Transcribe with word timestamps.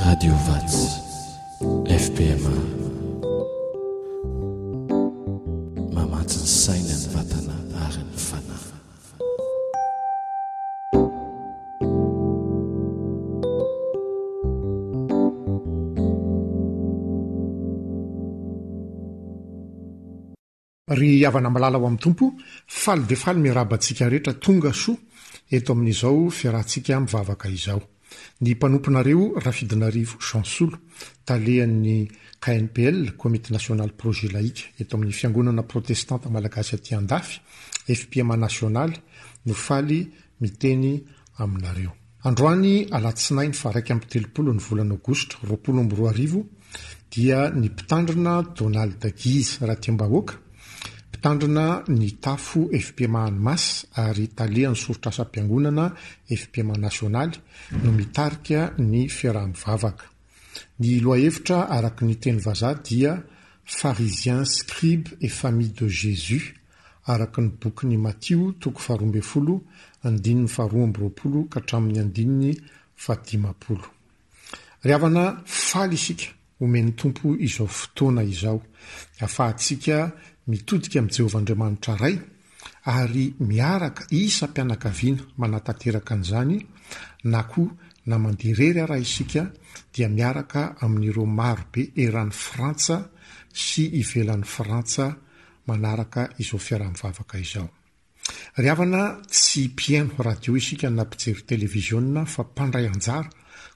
radio 0.00 0.32
vatsy 0.46 1.02
fbma 2.02 2.54
mamatsiny 5.92 6.48
saina 6.48 6.96
ny 6.96 7.08
atana 7.20 7.56
aryny 7.84 8.16
fana 8.16 8.56
ry 20.88 21.26
avana 21.26 21.50
malala 21.52 21.76
ho 21.78 21.84
amin'ny 21.84 22.00
tompo 22.02 22.24
faly 22.66 23.04
defaly 23.10 23.40
mirabantsika 23.44 24.08
rehetra 24.08 24.32
tonga 24.42 24.72
soa 24.72 24.96
ento 25.54 25.72
amin'izao 25.72 26.30
fiarahantsika 26.30 27.00
mivavaka 27.00 27.48
izao 27.48 27.80
ny 28.42 28.54
mpanomponareo 28.54 29.32
rahafidinarivo 29.40 30.18
jansolo 30.32 30.76
talehany 31.26 32.08
knpl 32.42 33.10
komity 33.22 33.52
national 33.56 33.90
projet 34.00 34.32
laika 34.36 34.62
eto 34.82 34.96
amin'ny 34.96 35.12
fiangonana 35.18 35.62
protestanta 35.72 36.28
malagasy 36.36 36.72
aty 36.76 36.92
andafy 37.00 37.40
fpma 37.98 38.36
nationaly 38.46 38.96
nofaly 39.48 39.98
miteny 40.42 40.94
aminareo 41.42 41.92
androany 42.28 42.72
alattsinainy 42.96 43.54
fa 43.60 43.68
araika 43.72 43.94
amy 43.94 44.06
telopolo 44.14 44.50
ny 44.54 44.62
volanaaugoustra 44.68 45.38
roapolo 45.50 45.80
amb 45.84 45.92
roa 45.98 46.10
arivo 46.14 46.40
dia 47.12 47.38
ny 47.58 47.66
mpitandrina 47.70 48.34
donald 48.58 48.94
de 49.02 49.10
gize 49.20 49.52
raha 49.66 49.80
ti 49.84 49.90
m-bahoaka 49.92 50.41
mpitandrina 51.12 51.84
ny 51.92 52.12
tafo 52.20 52.60
efpmahanymasy 52.72 53.86
ary 54.00 54.28
talehany 54.36 54.76
sorotra 54.76 55.12
sam-piangonana 55.12 55.92
efpman 56.30 56.80
nasionaly 56.80 57.36
no 57.84 57.92
mitarika 57.92 58.72
ny 58.78 59.08
fiaraha-ivavaka 59.10 60.04
ny 60.80 61.00
loa 61.04 61.16
hevitra 61.20 61.68
araka 61.70 62.06
ny 62.06 62.14
teny 62.16 62.38
vazah 62.40 62.74
dia 62.82 63.20
farizien 63.64 64.44
scribe 64.44 65.12
e 65.20 65.28
famille 65.28 65.72
de 65.80 65.88
jésus 65.88 66.54
arakny 67.06 67.50
bokny 67.60 67.96
matio 67.98 68.54
ra'avna 74.84 75.24
fal 75.44 75.92
isika 75.92 76.24
omeny 76.60 76.90
tompo 76.96 77.36
izao 77.38 77.66
fotoana 77.66 78.22
izao 78.22 78.62
mitodika 80.48 80.98
amin'i 80.98 81.14
jehovah 81.16 81.40
andriamanitra 81.40 81.94
ray 82.02 82.16
ary 82.98 83.24
miaraka 83.48 84.02
isa 84.10 84.46
mpianakaviana 84.48 85.22
manatanteraka 85.38 86.14
an'izany 86.14 86.58
na 87.32 87.42
ko 87.50 87.62
namandeharery 88.08 88.80
araha 88.82 89.02
isika 89.06 89.42
dia 89.92 90.08
miaraka 90.08 90.60
amin'n'ireo 90.82 91.26
marobe 91.38 91.82
eran'ny 92.04 92.32
frantsa 92.46 92.96
sy 93.64 93.82
ivelan'ny 94.00 94.44
frantsa 94.54 95.04
manaraka 95.66 96.22
izao 96.42 96.58
fiaraha-mivavaka 96.66 97.36
izao 97.46 97.68
ry 98.62 98.68
avana 98.72 99.02
tsy 99.32 99.62
piano 99.78 100.16
radio 100.28 100.52
isika 100.60 100.88
nampijery 100.90 101.42
televizionna 101.52 102.20
fa 102.34 102.42
mpandray 102.46 102.86
anjara 102.92 103.30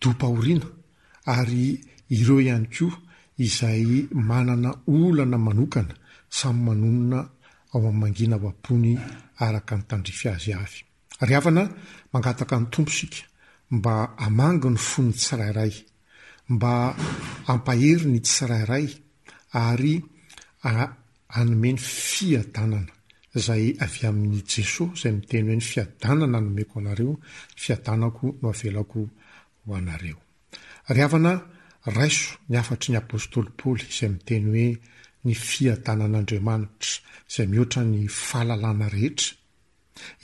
dompahoriana 0.00 0.66
ary 1.26 1.78
ireo 2.16 2.40
ihany 2.40 2.66
koa 2.74 3.00
izay 3.44 3.84
manana 4.28 4.70
olana 4.86 5.38
manokana 5.46 5.94
samy 6.38 6.60
manonina 6.66 7.18
ao 7.18 7.80
amin'ny 7.80 7.98
mangina 8.00 8.36
vapony 8.44 8.92
araka 9.44 9.74
ny 9.78 9.82
tandrify 9.88 10.28
hazy 10.34 10.52
avy 10.62 10.80
ry 11.26 11.32
havana 11.36 11.62
mangataka 12.12 12.54
ny 12.60 12.66
tompo 12.72 12.90
sika 12.98 13.22
mba 13.74 13.94
amangi 14.26 14.68
ny 14.74 14.78
fon 14.88 15.06
ny 15.08 15.14
tsirairay 15.18 15.72
mba 16.52 16.72
hampaheriny 17.48 18.20
tsirairay 18.26 18.86
ary 19.68 19.94
aanome 20.66 21.70
ny 21.74 21.78
fiadanana 22.10 22.92
izay 23.36 23.64
avy 23.84 24.02
amin'ny 24.08 24.40
jesosy 24.50 24.92
izay 24.96 25.12
miteny 25.18 25.48
hoe 25.50 25.56
ny 25.58 25.64
fiadanana 25.70 26.36
anomeko 26.38 26.74
anareo 26.80 27.14
nyfiadanako 27.54 28.24
no 28.40 28.48
havelako 28.56 29.00
ho 29.68 29.74
anareo 29.80 30.16
ry 30.94 31.00
havana 31.04 31.32
raiso 31.96 32.36
ny 32.50 32.56
afatry 32.60 32.90
ny 32.94 32.98
apôstôly 33.02 33.50
paoly 33.60 33.84
izay 33.92 34.10
miteny 34.14 34.46
hoe 34.48 34.68
ny 35.26 35.32
fiadanan'andriamanitra 35.48 37.04
izay 37.30 37.46
mihoatra 37.52 37.82
ny 37.92 38.00
fahalalàna 38.24 38.86
rehetra 38.94 39.30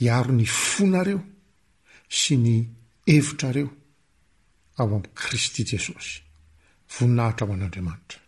hiaro 0.01 0.31
ny 0.37 0.45
fonareo 0.65 1.19
sy 2.19 2.33
ny 2.43 2.55
hevitra 3.13 3.49
reo 3.57 3.69
ao 4.77 4.83
amin'i 4.89 5.09
kristy 5.21 5.61
jesosy 5.71 6.13
voninahitra 6.93 7.43
ho 7.47 7.53
an'andriamanitra 7.57 8.19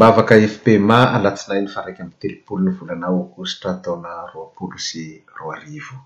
bavaka 0.00 0.34
fpma 0.52 0.98
alatsinay 1.16 1.60
ny 1.62 1.70
fa 1.74 1.80
raiky 1.84 2.00
amin'y 2.02 2.22
telopolo 2.22 2.60
ny 2.62 2.70
volanao 2.78 3.16
akositra 3.24 3.68
ataona 3.76 4.10
roaapolo 4.32 4.76
sy 4.86 5.02
roaarivo 5.38 5.96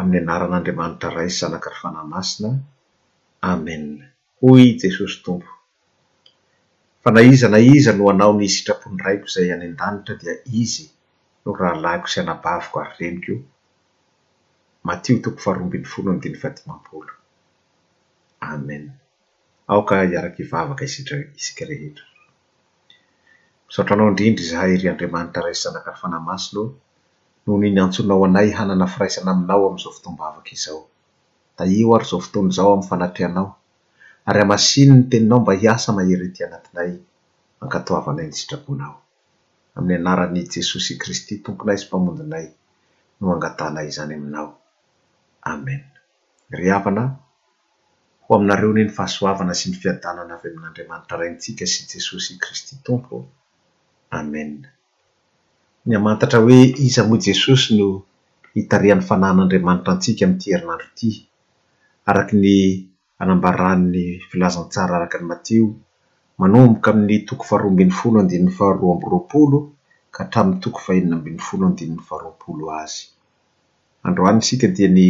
amin'ny 0.00 0.20
anaran'andriamanitra 0.26 1.10
ray 1.16 1.30
sy 1.32 1.38
zanaka 1.42 1.68
ry 1.72 1.78
fanahymasina 1.82 2.50
amen 3.52 3.84
hoy 4.40 4.64
jesosy 4.80 5.18
tompo 5.24 5.52
fa 7.02 7.10
naiza 7.16 7.46
na 7.52 7.60
iza 7.76 7.92
no 7.98 8.04
anao 8.12 8.32
ny 8.40 8.46
sitrapondraiko 8.54 9.24
izay 9.28 9.48
any 9.54 9.64
an-danitra 9.68 10.14
dia 10.22 10.34
izy 10.62 10.86
no 11.42 11.50
raha 11.60 11.76
lahiko 11.84 12.06
sy 12.12 12.18
anabaviko 12.22 12.76
ary 12.84 12.94
renikoo 13.00 13.38
matio 14.86 15.14
toko 15.24 15.38
farombiny 15.44 15.86
fono 15.92 16.08
amdiny 16.14 16.36
fatmapol 16.44 17.06
amen 18.52 18.84
aoka 19.72 19.94
iaraky 20.14 20.40
ivavaka 20.46 20.82
iisik' 20.88 21.64
rehetra 21.70 22.06
sotranao 23.74 24.08
indrindra 24.10 24.44
zahay 24.50 24.72
ry 24.80 24.88
andriamanitra 24.90 25.42
ray 25.46 25.56
syzanakarfanamaslo 25.58 26.62
nohonyny 27.44 27.78
antsonao 27.84 28.22
anay 28.28 28.48
hanana 28.58 28.86
firaisana 28.94 29.30
aminao 29.34 29.60
am'izao 29.68 29.90
fotombaavaka 29.98 30.50
izao 30.58 30.80
da 31.56 31.62
io 31.78 31.88
ary 31.96 32.06
zao 32.10 32.18
fotony 32.26 32.48
izao 32.52 32.72
am'ny 32.74 32.86
fanatreanao 32.92 33.48
ary 34.28 34.40
amasiny 34.46 34.90
ny 34.96 35.02
teninao 35.10 35.40
mba 35.42 35.52
hiasa 35.60 35.88
maherety 35.98 36.40
anatinay 36.46 36.90
ankatoavanay 37.64 38.26
ny 38.30 38.36
sitrakonaoan'y 38.40 39.94
ann' 40.10 40.46
jesosy 40.54 40.92
kristy 41.02 41.34
tokonay 41.46 41.78
sy 41.80 41.84
mpamondinay 41.88 42.46
no 43.18 43.24
angatanay 43.34 43.86
izany 43.92 44.14
aminao 44.18 44.48
amenana 45.50 47.04
ho 48.24 48.30
aminareo 48.36 48.70
n 48.74 48.84
ny 48.84 48.92
fahasoavana 48.98 49.54
sy 49.60 49.66
ny 49.70 49.74
fiadanana 49.82 50.32
avy 50.36 50.48
amin'andriamanitra 50.50 51.14
rantsika 51.22 51.64
sy 51.72 51.78
jesosykristy 51.92 52.74
tompo 52.88 53.16
amen 54.20 54.54
ny 55.88 55.94
amantatra 55.96 56.38
hoe 56.44 56.60
iza 56.86 57.02
moa 57.08 57.20
jesosy 57.26 57.68
no 57.78 57.86
hitarihan'ny 58.54 59.04
fanahin'andriamanitra 59.08 59.90
antsika 59.94 60.20
amin'y 60.24 60.40
tyerinandro 60.42 60.86
ity 60.90 61.10
araky 62.10 62.34
ny 62.44 62.48
anambaran'ny 63.22 64.04
filazantsara 64.28 64.92
araky 64.96 65.16
ny 65.20 65.26
matio 65.32 65.64
manomboka 66.40 66.88
amin'ny 66.92 67.16
toko 67.28 67.42
faharoambin'ny 67.50 67.94
folo 68.00 68.16
andinn'ny 68.22 68.52
faharoa 68.58 68.92
amby 68.94 69.06
roapolo 69.12 69.58
ka 70.14 70.18
hatramin'ny 70.24 70.58
toko 70.64 70.78
fahenina 70.84 71.16
mbin'ny 71.18 71.42
folo 71.48 71.64
ndin'ny 71.72 71.98
faroapolo 72.08 72.64
azy 72.82 72.98
androanyny 74.06 74.44
sika 74.48 74.66
dia 74.76 74.88
ny 74.96 75.04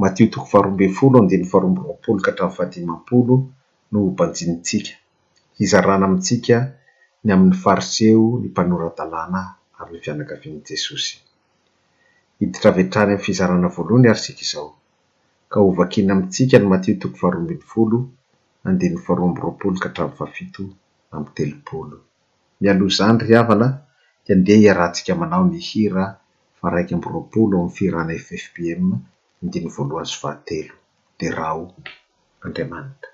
matio 0.00 0.26
toko 0.34 0.46
vaharoambi 0.52 0.86
folo 0.98 1.18
ndin'ny 1.22 1.46
faharoaamby 1.50 1.80
roapolo 1.88 2.18
ka 2.24 2.30
hatra'y 2.30 2.52
fadimampolo 2.56 3.34
no 3.90 3.98
banjinitsika 4.18 4.92
iza 5.62 5.78
rana 5.86 6.04
amintsika 6.08 6.56
ny 7.24 7.30
amn'ny 7.34 7.54
fariseo 7.64 8.24
ny 8.40 8.46
mpanoradalàna 8.50 9.40
ary 9.78 9.90
ny 9.94 10.00
fianakavian 10.04 10.58
jesosy 10.68 11.14
hititraveatrany 12.40 13.12
am'ny 13.14 13.24
fizarana 13.26 13.68
voalohany 13.76 14.06
ary 14.12 14.22
sik' 14.26 14.44
izao 14.46 14.68
ka 15.52 15.58
ovakiny 15.68 16.10
amintsika 16.14 16.56
ny 16.58 16.66
matiotoko 16.72 17.20
ara 17.28 17.38
mialo 22.62 22.86
zany 22.98 23.16
ry 23.26 23.34
avana 23.42 23.68
iandeha 24.26 24.60
iarantsika 24.64 25.12
manao 25.20 25.44
ny 25.50 25.58
hira 25.68 26.04
fa 26.58 26.66
raikyamb 26.74 27.04
rolm'y 27.52 27.74
fiiranaffpmahat 27.76 28.78
d 29.50 29.52
aodaaitr 31.26 33.06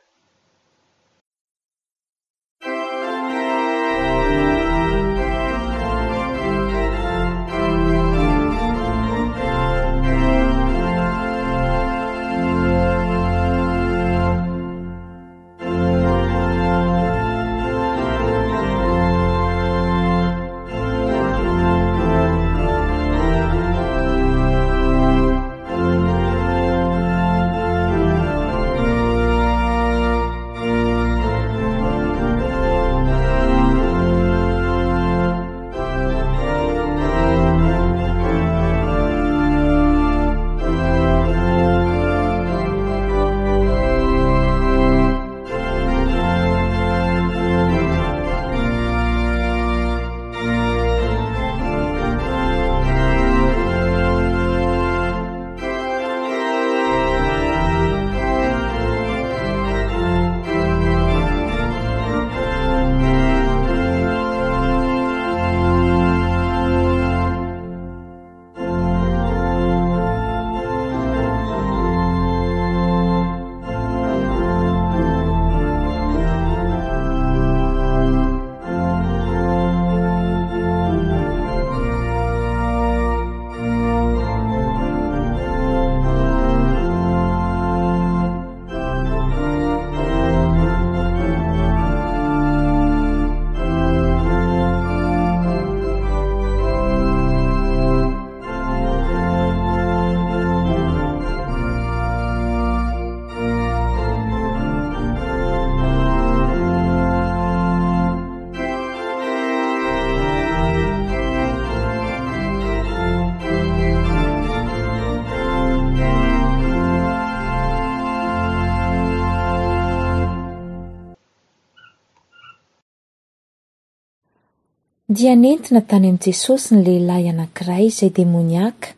dia 125.15 125.35
nentina 125.39 125.81
tany 125.87 126.09
amin' 126.09 126.17
jesosy 126.25 126.73
ny 126.75 126.81
lehilahy 126.87 127.23
ianank'iray 127.29 127.85
izay 127.91 128.11
demoniaka 128.17 128.89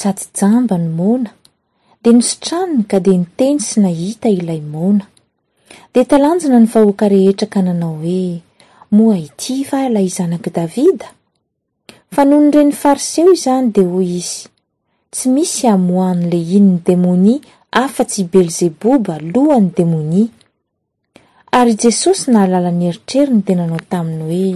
satsy 0.00 0.26
jamba 0.38 0.76
ny 0.78 0.88
mona 0.98 1.30
de 2.04 2.10
nisotranony 2.14 2.84
ka 2.90 2.98
dea 3.06 3.18
niteny 3.22 3.58
sy 3.68 3.78
nahita 3.82 4.28
ilay 4.38 4.60
mona 4.74 5.06
dea 5.94 6.06
talanjona 6.10 6.58
ny 6.62 6.68
fahoaka 6.74 7.06
rehetra 7.14 7.46
ka 7.54 7.60
nanao 7.66 7.96
hoe 8.02 8.42
moa 8.96 9.16
ity 9.26 9.54
fa 9.70 9.80
lay 9.94 10.06
izanakii 10.10 10.54
davida 10.58 11.08
fa 12.14 12.22
noho 12.28 12.42
nyireny 12.44 12.72
fariseo 12.82 13.32
izany 13.38 13.68
dea 13.76 13.90
hoy 13.94 14.08
izy 14.20 14.44
tsy 15.12 15.26
misy 15.34 15.64
amooan' 15.74 16.24
la 16.30 16.38
inony 16.58 16.82
demonia 16.88 17.40
afa-tsy 17.84 18.20
i 18.24 18.28
belzeboba 18.32 19.12
alohany 19.20 19.70
demonia 19.78 20.26
ary 21.58 21.74
jesosy 21.82 22.30
na 22.30 22.38
halalanyeritreriny 22.44 23.42
de 23.46 23.52
nanao 23.60 23.82
taminy 23.90 24.22
hoe 24.30 24.54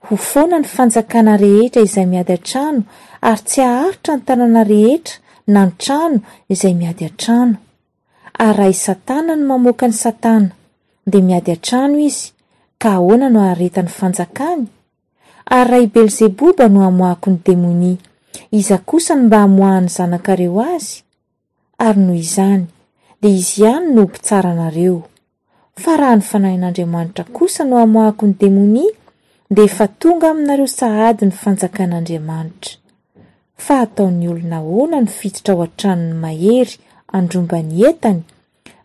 ho 0.00 0.16
foana 0.16 0.58
ny 0.60 0.64
fanjakana 0.68 1.36
rehetra 1.36 1.82
izay 1.82 2.06
miady 2.06 2.32
an-trano 2.36 2.82
ary 3.28 3.42
tsy 3.46 3.60
aharitra 3.62 4.16
ny 4.16 4.22
tanana 4.26 4.62
rehetra 4.64 5.18
na 5.46 5.60
ny 5.66 5.72
trano 5.78 6.18
izay 6.52 6.74
miady 6.74 7.04
an-trano 7.08 7.58
ary 8.38 8.56
rahy 8.58 8.74
satana 8.84 9.32
no 9.38 9.44
mamoaka 9.50 9.86
ny 9.88 9.96
satana 10.04 10.50
de 11.10 11.18
miady 11.22 11.50
an-trano 11.52 11.98
izy 11.98 12.32
ka 12.82 12.88
aoana 12.98 13.26
no 13.34 13.40
aretany 13.50 13.88
fanjakany 13.98 14.66
ary 15.58 15.70
ray 15.70 15.86
beelzeboba 15.86 16.68
no 16.68 16.80
amoako 16.88 17.30
ny 17.30 17.38
demoni 17.46 17.94
iza 18.50 18.78
kosa 18.78 19.14
ny 19.16 19.22
mba 19.26 19.38
hamoahany 19.44 19.88
zanakareo 19.88 20.60
azy 20.74 21.02
ary 21.78 22.00
noho 22.00 22.14
izany 22.24 22.64
de 23.22 23.28
izy 23.28 23.62
ihany 23.62 23.86
no 23.94 24.02
hmpitsaranareo 24.06 25.02
fa 25.76 25.96
raha 25.96 26.16
ny 26.16 26.22
fanahin'andriamanitra 26.24 27.24
kosa 27.36 27.64
no 27.64 27.76
amoako 27.78 28.26
ny 28.26 28.34
demoni 28.40 28.86
deefa 29.50 29.88
tonga 29.88 30.30
aminareo 30.30 30.68
sahady 30.80 31.24
ny 31.26 31.30
fanjakan'andriamanitra 31.42 32.72
fa 33.64 33.74
ataony 33.84 34.28
olona 34.32 34.58
oana 34.76 35.00
no 35.02 35.06
fitotra 35.16 35.52
ao 35.54 35.60
an-tranony 35.64 36.14
mahery 36.24 36.72
andromba 37.18 37.58
ny 37.62 37.80
entany 37.88 38.22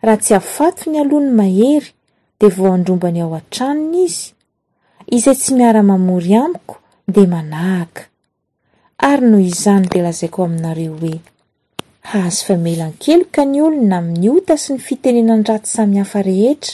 raha 0.05 0.17
tsy 0.21 0.31
hahafaty 0.33 0.89
ny 0.89 0.97
alohany 1.01 1.31
mahery 1.41 1.89
de 2.39 2.47
vao 2.57 2.71
andromba 2.73 3.09
ny 3.11 3.19
ao 3.21 3.33
an-tranony 3.39 3.99
izy 4.05 4.31
izay 5.15 5.35
tsy 5.39 5.51
miara-mamory 5.57 6.33
amiko 6.43 6.75
de 7.15 7.23
manahaka 7.33 8.01
ary 9.09 9.25
noho 9.29 9.43
izany 9.51 9.85
de 9.93 9.99
lazaiko 10.01 10.43
aminareo 10.43 10.95
hoe 11.01 11.13
haazo 12.09 12.41
fa 12.45 12.55
melan-keloka 12.65 13.45
ny 13.45 13.61
olona 13.67 14.01
miny 14.01 14.27
ota 14.33 14.57
sy 14.57 14.73
ny 14.73 14.79
fitenenan-drato 14.81 15.65
samihafa 15.69 16.21
rehetra 16.25 16.73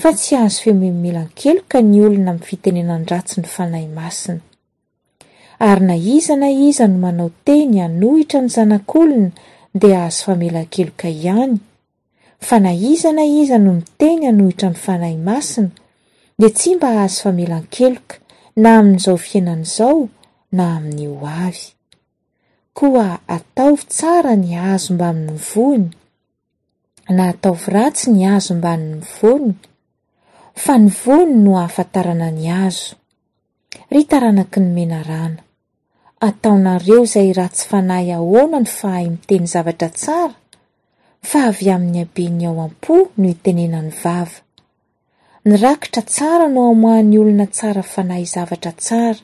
fa 0.00 0.12
tsy 0.16 0.34
azo 0.36 0.62
fememelankeloka 0.64 1.78
ny 1.84 1.98
olona 2.06 2.30
amin'ny 2.32 2.46
fitenenany 2.48 3.04
ratsy 3.10 3.40
ny 3.42 3.48
fanahy 3.54 3.88
masina 3.96 4.40
ary 5.70 5.84
na 5.88 5.96
iza 6.16 6.34
na 6.40 6.48
iza 6.68 6.86
no 6.88 6.98
manao 7.02 7.28
teny 7.44 7.76
anohitra 7.84 8.40
ny 8.40 8.48
zanak'olona 8.54 9.32
de 9.76 9.88
ahazo 9.98 10.22
famelankeloka 10.24 11.08
ihany 11.12 11.58
fa 12.48 12.56
na 12.64 12.72
izana 12.72 13.24
iza 13.28 13.58
no 13.60 13.72
miteny 13.76 14.24
hanohitra 14.28 14.68
ny 14.72 14.80
fanahy 14.84 15.16
masina 15.28 15.68
de 16.40 16.48
tsy 16.48 16.76
mba 16.76 16.88
ahazo 16.96 17.20
famelan-keloka 17.24 18.14
na 18.56 18.70
amin'n'izao 18.80 19.16
fiainan'izao 19.24 20.08
na 20.56 20.76
amin'ny 20.76 21.06
o 21.12 21.28
avy 21.44 21.66
koa 22.72 23.18
ataovy 23.36 23.84
tsara 23.86 24.32
ny 24.36 24.56
azo 24.72 24.94
mbain'ny 24.96 25.26
mivoany 25.30 25.88
na 27.16 27.28
ataovy 27.34 27.66
ratsy 27.76 28.10
ny 28.14 28.24
hazo 28.24 28.54
mbainnymivoany 28.56 29.54
fa 30.60 30.74
nyvony 30.78 31.34
no 31.44 31.56
ahafantarana 31.58 32.28
ny 32.36 32.44
azo 32.64 32.92
ry 33.90 34.04
taranaky 34.04 34.60
ny 34.62 34.68
mena 34.76 34.98
rana 35.10 35.40
ataonareo 36.20 36.98
izay 37.06 37.30
ratsy 37.38 37.64
fanahy 37.70 38.10
ahoana 38.18 38.58
no 38.64 38.68
fa 38.78 38.88
ay 39.00 39.06
miteny 39.14 39.44
zavatra 39.52 39.88
tsara 39.98 40.36
fa 41.30 41.38
avy 41.48 41.68
amin'ny 41.74 42.00
abeny 42.04 42.42
ao 42.50 42.56
am-po 42.66 42.94
no 43.18 43.24
itenenany 43.34 43.88
vava 44.02 44.36
nirakitra 45.48 46.02
tsara 46.12 46.46
no 46.54 46.60
amoan'ny 46.72 47.16
olona 47.22 47.46
tsara 47.56 47.82
fanahy 47.94 48.26
zavatra 48.34 48.72
tsara 48.84 49.20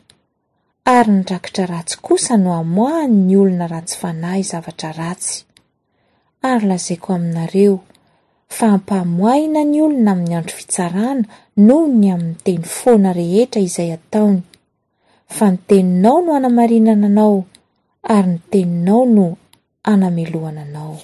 ary 0.97 1.11
ny 1.17 1.23
rakitra 1.33 1.67
ratsy 1.73 1.97
kosa 2.07 2.37
no 2.41 2.51
amoa 2.63 3.05
ny 3.07 3.37
olona 3.37 3.67
ratsy 3.75 3.97
fanahy 4.03 4.41
zavatra 4.53 4.91
ratsy 5.01 5.35
ary 6.51 6.65
lazaiko 6.71 7.09
aminareo 7.15 7.77
fa 8.57 8.67
ampamoaina 8.77 9.61
ny 9.71 9.77
olona 9.87 10.11
amin'ny 10.15 10.37
andro 10.39 10.55
fitsarana 10.61 11.25
noho 11.67 11.85
ny 12.01 12.07
amin'ny 12.15 12.39
teny 12.45 12.65
foana 12.81 13.11
rehetra 13.21 13.61
izay 13.69 13.91
ataony 13.99 14.39
fa 15.37 15.47
ny 15.53 15.57
teninao 15.69 16.19
no 16.25 16.31
anamarinana 16.39 17.07
anao 17.11 17.37
ary 18.17 18.31
ny 18.33 18.41
teninao 18.51 19.03
no 19.17 19.27
anameloananao 19.93 20.95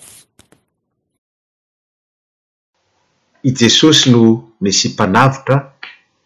i 3.48 3.50
jesosy 3.60 4.04
no 4.12 4.22
mesia 4.64 4.90
mpanavitra 4.92 5.56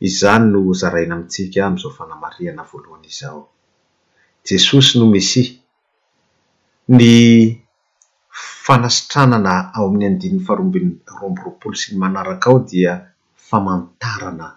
izany 0.08 0.44
no 0.52 0.60
zaraina 0.80 1.12
amintsika 1.16 1.58
amin'izao 1.66 1.92
fanamariana 1.98 2.62
voalohana 2.70 3.06
izao 3.12 3.40
jesosy 4.48 4.90
no 4.98 5.06
mesia 5.14 5.50
ny 6.88 7.04
fanasitranana 8.68 9.54
ao 9.76 9.84
amin'ny 9.88 10.06
andinin'ny 10.10 10.46
farombin'ny 10.46 10.92
roamboroapolo 11.18 11.74
sy 11.80 11.88
ny 11.90 11.96
manaraka 12.04 12.46
ao 12.50 12.58
dia 12.70 12.94
famantarana 13.48 14.48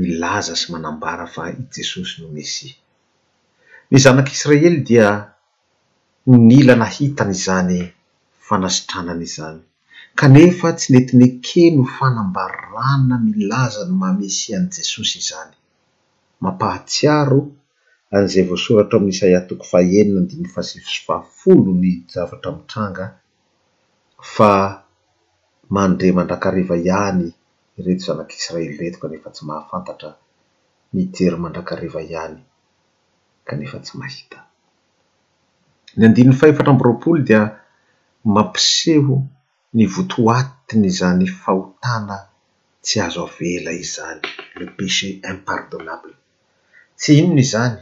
milaza 0.00 0.54
sy 0.60 0.66
manambara 0.74 1.24
fa 1.34 1.42
i 1.54 1.62
jesosy 1.74 2.14
no 2.20 2.26
mesia 2.36 2.74
ny 3.88 3.96
zanak'israely 4.04 4.78
dia 4.90 5.08
n 6.40 6.46
ila 6.60 6.74
na 6.78 6.86
hitana 6.94 7.32
izany 7.38 7.78
fanasitranana 8.46 9.22
izany 9.28 9.60
kanefa 10.20 10.68
tsy 10.78 10.88
netiny 10.94 11.26
ke 11.46 11.64
no 11.76 11.84
fanambarana 11.96 13.16
milaza 13.36 13.80
no 13.88 13.94
mamesihany 14.04 14.68
jesosy 14.76 15.16
izany 15.24 15.54
mampahatsiaro 16.42 17.40
an'izay 18.16 18.44
voasoratra 18.50 18.96
amin'nyisaiantoko 18.98 19.64
fa 19.72 19.78
eny 20.00 20.08
na 20.12 20.20
andin'ny 20.22 20.48
fasifosofaafolo 20.54 21.70
ny 21.82 21.90
javatra 22.12 22.48
amitranga 22.54 23.04
fa 24.34 24.50
mandeha 25.74 26.16
mandrakariva 26.18 26.74
ihany 26.88 27.24
ireto 27.78 28.02
zanak'israely 28.08 28.74
reto 28.80 28.98
kanefa 29.02 29.28
tsy 29.34 29.42
mahafantatra 29.48 30.10
mijery 30.94 31.38
mandrakariva 31.44 32.00
ihany 32.10 32.40
kanefa 33.48 33.78
tsy 33.84 33.92
mahita 34.00 34.38
ny 35.96 36.02
andiny 36.06 36.32
fahefatra 36.40 36.70
mbyroapolo 36.76 37.18
dia 37.28 37.42
mampiseho 38.34 39.16
ny 39.76 39.82
votoatiny 39.94 40.86
izany 40.92 41.24
fahotana 41.42 42.16
tsy 42.84 42.96
azo 43.06 43.20
avela 43.26 43.70
izy 43.80 43.90
zany 43.96 44.20
le 44.58 44.64
peche 44.76 45.06
impardonable 45.32 46.14
tsy 47.00 47.10
inony 47.20 47.42
izany 47.46 47.76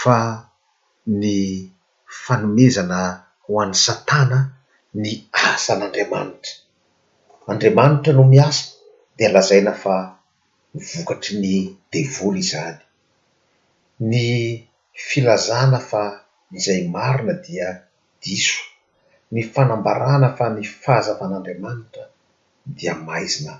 fa 0.00 0.18
ny 1.20 1.24
fanomezana 2.24 3.00
ho 3.44 3.52
an'ny 3.62 3.76
satana 3.86 4.38
ny 5.00 5.10
asan'andriamanitra 5.50 6.52
andriamanitra 7.52 8.12
no 8.16 8.24
miasa 8.34 8.64
dia 9.16 9.28
lazaina 9.36 9.72
fa 9.82 9.94
mvokatry 10.76 11.32
ny 11.44 11.54
devoly 11.92 12.40
izany 12.44 12.80
ny 14.10 14.24
filazana 15.06 15.78
fa 15.90 16.02
izay 16.58 16.82
marina 16.94 17.34
dia 17.44 17.68
diso 18.22 18.60
ny 19.32 19.40
fanambarana 19.52 20.28
fa 20.38 20.46
ny 20.54 20.62
fahazafan'andriamanitra 20.82 22.04
dia 22.76 22.94
maizina 23.06 23.52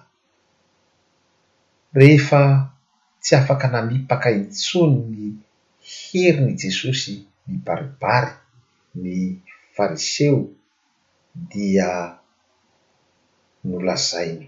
rehefa 1.99 2.43
tsy 3.23 3.33
afaka 3.41 3.67
na 3.73 3.79
mipakaintsony 3.89 4.99
ny 5.15 5.23
herin' 6.11 6.57
jesosy 6.63 7.15
ny 7.47 7.55
baribary 7.67 8.35
ny 9.03 9.19
fariseo 9.77 10.39
dia 11.51 11.91
nolazainy 13.69 14.45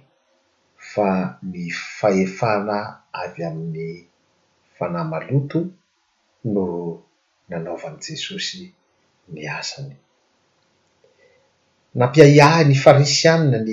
fa 0.91 1.09
ny 1.51 1.65
faefana 1.97 2.79
avy 3.23 3.43
amin'ny 3.51 3.89
fanamaloto 4.77 5.61
no 6.55 6.65
nanaovan' 7.51 7.99
jesosy 8.07 8.61
ny 9.33 9.43
asany 9.61 9.97
nampiaiahi 11.99 12.63
ny 12.69 12.77
farisianina 12.85 13.59
ny 13.69 13.73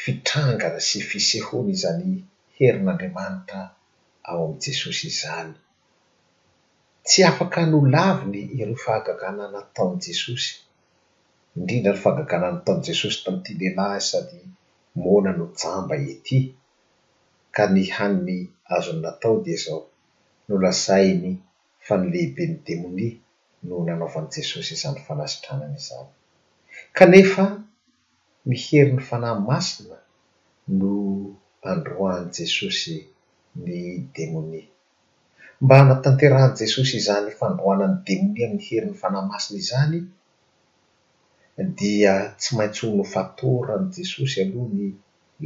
fitrangana 0.00 0.78
sy 0.88 0.98
fisehony 1.10 1.68
izany 1.76 2.10
herin'andriamanitra 2.56 3.62
ao 4.28 4.36
ami'i 4.46 4.60
jesosy 4.68 5.04
izany 5.14 5.54
tsy 7.08 7.22
afaka 7.30 7.60
nolaviny 7.70 8.40
iro 8.60 8.74
fahagagana 8.84 9.44
nataon' 9.54 9.96
jesosy 10.04 10.50
indrindra 11.56 11.92
ny 11.94 12.00
fahagagana 12.02 12.46
nataony 12.54 12.82
jesosy 12.88 13.18
tami'y 13.24 13.40
ity 13.46 13.52
lehilahyy 13.62 14.02
sady 14.10 14.40
moana 15.02 15.30
no 15.38 15.44
jamba 15.60 15.94
ity 16.12 16.38
ka 17.54 17.64
ny 17.74 17.82
haniny 17.96 18.38
azo 18.74 18.90
ny 18.94 19.00
natao 19.04 19.34
dia 19.44 19.58
zao 19.64 19.80
nolazainy 20.48 21.32
fa 21.86 21.94
ny 22.00 22.06
lehiben'ny 22.14 22.60
demoni 22.66 23.08
no 23.66 23.74
nanaovan' 23.86 24.32
jesosy 24.34 24.72
izany 24.76 25.00
fanasitranana 25.08 25.76
izany 25.80 26.10
kanefa 26.96 27.44
niheri 28.48 28.90
ny 28.96 29.02
fanahmasina 29.10 29.96
no 30.78 30.92
androan'n' 31.72 32.34
jesosy 32.36 32.96
ny 33.64 33.76
demoni 34.16 34.62
mba 35.64 35.78
natanterahan'i 35.88 36.56
jesosy 36.66 36.94
izany 37.02 37.30
fandroanan'ny 37.40 38.00
demonia 38.06 38.44
amin'ny 38.46 38.64
herin'ny 38.68 38.96
fanahymasina 39.02 39.58
izany 39.64 39.96
dia 41.78 42.14
tsy 42.40 42.50
maintsy 42.58 42.80
ho 42.86 42.90
nofatoran' 43.00 43.86
jesosy 43.96 44.36
aloha 44.44 44.68
ny 44.78 44.86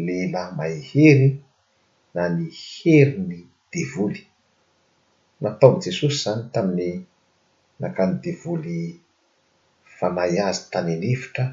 lehilahy 0.07 0.53
maehery 0.59 1.31
na 2.15 2.23
ny 2.37 2.45
heri 2.71 3.19
ny 3.31 3.39
devoly 3.73 4.23
nataon'i 5.43 5.81
jesosy 5.89 6.15
izany 6.23 6.43
tamin'ny 6.55 6.93
nakany 7.83 8.15
devoly 8.27 8.81
fanay 9.99 10.35
azy 10.49 10.63
tany 10.73 10.93
nevitra 11.03 11.45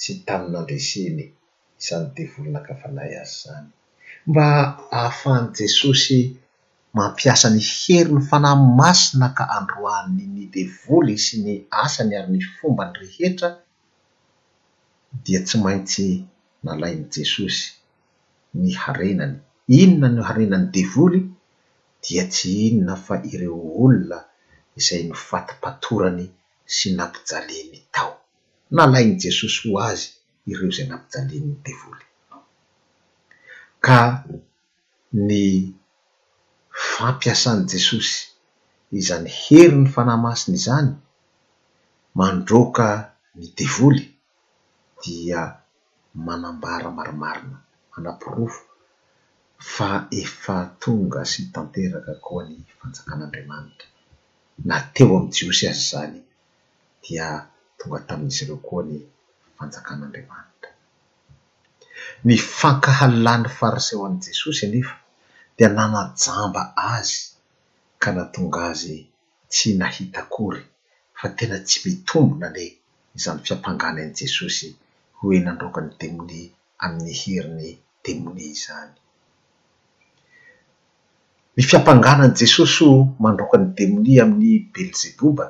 sy 0.00 0.10
tamin'ny 0.26 0.52
nandreseny 0.54 1.26
izan'ny 1.80 2.08
devoly 2.18 2.48
nanka 2.54 2.72
fanay 2.82 3.12
azy 3.22 3.32
izany 3.42 3.68
mba 4.30 4.46
ahafahan' 5.00 5.50
jesosy 5.58 6.20
mampiasa 6.96 7.46
ny 7.54 7.62
hery 7.78 8.10
ny 8.14 8.22
fanamasina 8.30 9.28
ka 9.36 9.44
androanny 9.58 10.24
ny 10.34 10.42
devoly 10.58 11.16
sy 11.24 11.36
ny 11.44 11.52
asany 11.84 12.14
ary 12.18 12.30
ny 12.32 12.40
fomba 12.56 12.84
ny 12.88 12.94
rehetra 13.02 13.48
dia 15.24 15.40
tsy 15.46 15.56
maintsy 15.64 16.08
nalain' 16.64 17.04
jesosy 17.12 17.66
ny 18.60 18.70
harenany 18.82 19.36
inona 19.82 20.08
ny 20.16 20.22
harenan'ny 20.28 20.68
devoly 20.76 21.20
dia 22.04 22.24
tsy 22.32 22.50
inona 22.68 22.94
fa 23.06 23.14
ireo 23.32 23.58
olona 23.84 24.18
izay 24.78 25.02
nofatipatorany 25.10 26.26
sy 26.76 26.88
nampijaliany 26.96 27.78
tao 27.94 28.12
na 28.76 28.82
lain' 28.92 29.16
jesosy 29.22 29.58
ho 29.68 29.74
azy 29.90 30.04
ireo 30.50 30.68
izay 30.72 30.86
nampijalianyny 30.90 31.56
devoly 31.68 32.04
ka 33.84 33.98
ny 35.28 35.44
fampiasan' 36.92 37.62
jesosy 37.72 38.14
izany 38.98 39.26
hery 39.42 39.76
ny 39.78 39.86
fanahymasina 39.94 40.54
izany 40.60 40.90
mandroka 42.18 42.88
ny 43.36 43.44
devoly 43.58 44.04
dia 45.00 45.40
manambara 46.26 46.88
marimarina 46.96 47.58
manapirofo 47.92 48.62
fa 49.74 49.88
efa 50.22 50.56
tonga 50.82 51.20
sy 51.30 51.40
tanteraka 51.54 52.12
koa 52.24 52.42
ny 52.48 52.56
fanjakan'andriamanitra 52.78 53.88
na 54.68 54.76
teo 54.94 55.12
amin'ny 55.18 55.34
jiosy 55.36 55.64
azy 55.72 55.82
izany 55.86 56.18
dia 57.02 57.26
tonga 57.78 57.98
tamin'izy 58.08 58.42
ireo 58.44 58.58
koa 58.68 58.82
ny 58.88 58.94
fanjakan'andriamanitra 59.56 60.70
ny 62.26 62.34
fankahalany 62.58 63.44
fariseo 63.58 64.00
an' 64.06 64.16
jesosy 64.26 64.62
anefa 64.66 64.96
dia 65.58 65.68
nanajamba 65.76 66.62
azy 66.92 67.18
ka 68.02 68.08
natonga 68.16 68.60
azy 68.70 68.96
tsy 69.52 69.68
nahita 69.80 70.20
kory 70.34 70.62
fa 71.18 71.26
tena 71.36 71.56
tsy 71.66 71.78
mitombona 71.84 72.46
ale 72.50 72.64
izany 73.16 73.40
fiampangana 73.46 73.98
an'i 74.06 74.14
jesosy 74.18 74.68
hoe 75.18 75.36
nandroakan'ni 75.44 75.94
demonia 76.02 76.48
amin'ny 76.84 77.12
herin'ny 77.20 77.70
demoni 78.04 78.44
izany 78.54 78.92
ny 81.54 81.60
fiampanganan'i 81.68 82.36
jesosy 82.40 82.78
o 82.86 82.92
mandroaka 83.22 83.56
ny 83.60 83.66
demoni 83.78 84.12
amin'ny 84.22 84.52
belzebouba 84.72 85.46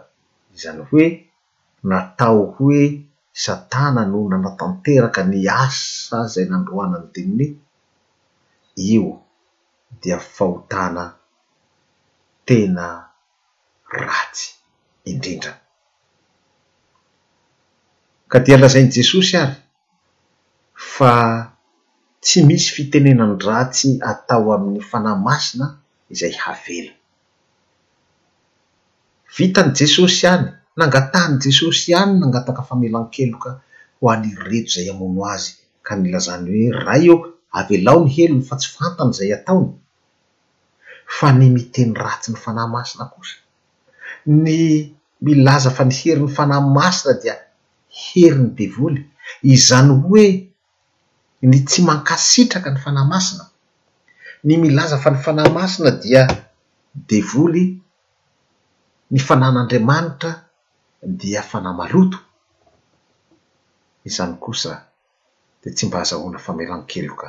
izany 0.56 0.80
hoe 0.90 1.06
natao 1.88 2.40
hoe 2.56 2.80
satana 3.44 4.02
noo 4.12 4.26
nanatanteraka 4.32 5.20
ny 5.30 5.38
asa 5.64 6.16
zay 6.32 6.46
nandroanany 6.50 7.08
demonia 7.16 7.58
io 8.92 9.06
dia 9.96 10.18
fahotana 10.20 11.14
tena 12.44 13.08
ratsy 13.90 14.46
indrindra 15.08 15.52
ka 18.28 18.38
dia 18.44 18.56
lazainy 18.60 18.92
jesosy 18.92 19.32
ary 19.40 19.56
fa 20.72 21.12
tsy 22.22 22.40
misy 22.48 22.68
fitenenany 22.76 23.36
ratsy 23.48 23.88
atao 24.10 24.46
amin'ny 24.54 24.82
fanaymasina 24.90 25.66
izay 26.12 26.34
havela 26.44 26.92
vita 29.34 29.60
ny 29.64 29.70
jesosy 29.78 30.18
ihany 30.26 30.46
nangatahany 30.78 31.36
jesosy 31.44 31.84
ihany 31.92 32.12
nangataka 32.20 32.62
famelankeloka 32.68 33.50
ho 34.00 34.04
anyreto 34.14 34.64
izay 34.70 34.88
amono 34.92 35.20
azy 35.34 35.50
ka 35.86 35.92
nilazany 36.00 36.46
hoe 36.60 36.70
ray 36.86 37.04
eo 37.10 37.16
avelao 37.50 38.04
ny 38.04 38.10
helony 38.14 38.42
fa 38.48 38.56
tsy 38.56 38.68
fantana 38.76 39.10
izay 39.12 39.32
ataony 39.38 39.68
fa 41.18 41.28
ny 41.38 41.42
miteny 41.56 41.92
ratsy 42.02 42.28
ny 42.32 42.36
fanahymasina 42.44 43.04
kosa 43.12 43.36
ny 44.44 44.58
milaza 45.24 45.70
fa 45.76 45.84
ny 45.84 45.94
hery 46.00 46.20
'ny 46.20 46.30
fanaymasina 46.36 47.12
dia 47.22 47.34
heri 48.02 48.38
ny 48.42 48.50
devoly 48.58 48.96
izany 49.54 49.92
hoe 50.04 50.26
ny 51.50 51.58
tsy 51.68 51.80
mankasitraka 51.88 52.68
ny 52.70 52.78
fanahymasina 52.84 53.44
ny 54.46 54.54
milaza 54.62 54.96
fa 55.02 55.10
ny 55.10 55.18
fanahymasina 55.24 55.90
dia 56.04 56.22
devoly 57.10 57.64
ny 59.12 59.18
fanan'andriamanitra 59.26 60.30
dia 61.20 61.40
fanay 61.50 61.74
maloto 61.80 62.18
izany 64.08 64.34
kosa 64.44 64.72
d 65.62 65.70
tsy 65.74 65.86
mba 65.86 65.98
hazahoana 65.98 66.38
famelankeloka 66.38 67.28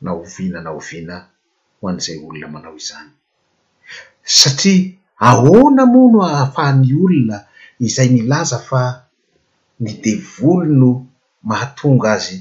na 0.00 0.10
ovina 0.12 0.58
na 0.64 0.70
ovina 0.78 1.16
ho 1.78 1.82
an'izay 1.90 2.18
olona 2.26 2.46
manao 2.54 2.74
izany 2.82 3.10
satria 4.38 4.92
aona 5.28 5.82
moa 5.92 6.06
no 6.12 6.18
ahafahany 6.30 6.88
olona 7.04 7.36
izay 7.86 8.08
milaza 8.16 8.58
fa 8.68 8.82
ny 9.82 9.90
devolo 10.04 10.66
no 10.80 10.90
mahatonga 11.48 12.08
azy 12.16 12.38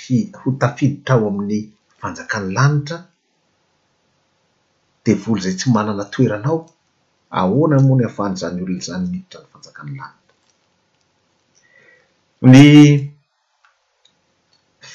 fi- 0.00 0.30
ho 0.40 0.48
tafiditra 0.60 1.12
ao 1.14 1.24
amin'ny 1.30 1.60
fanjakany 2.00 2.46
lanitra 2.56 2.98
devoly 5.04 5.38
izay 5.40 5.56
tsy 5.58 5.66
manana 5.74 6.04
toeranao 6.12 6.58
ahoana 7.40 7.76
mo 7.84 7.92
no 7.96 8.02
ahafahan'izany 8.04 8.56
olona 8.64 8.80
izany 8.82 9.04
miditra 9.12 9.38
ny 9.42 9.48
fanjakany 9.52 9.92
lanitra 10.00 10.24
ny 12.52 12.60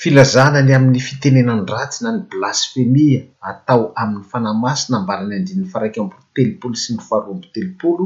filazana 0.01 0.59
ny 0.65 0.73
amin'ny 0.77 1.01
fitenenany 1.07 1.63
ratsina 1.75 2.09
ny 2.15 2.19
blasfemia 2.33 3.19
atao 3.49 3.81
amin'ny 4.01 4.25
fanaymasina 4.31 4.93
ambarany 4.97 5.33
andrinnny 5.39 5.67
faraik 5.73 5.95
amby 6.01 6.15
r 6.21 6.23
telopolo 6.35 6.75
sy 6.83 6.89
ny 6.95 7.01
faharoa 7.07 7.33
ambotelopolo 7.35 8.05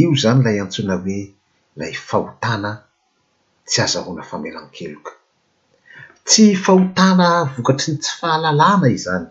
io 0.00 0.06
izany 0.16 0.40
lay 0.46 0.56
antsoina 0.64 0.94
hoe 1.04 1.20
ilay 1.74 1.94
fahotana 2.08 2.70
tsy 3.68 3.78
azahoana 3.86 4.24
famelankeloka 4.30 5.12
tsy 6.28 6.44
fahotana 6.64 7.28
vokatry 7.54 7.88
ny 7.92 7.96
tsy 8.02 8.12
fahalalàna 8.20 8.86
izany 8.98 9.26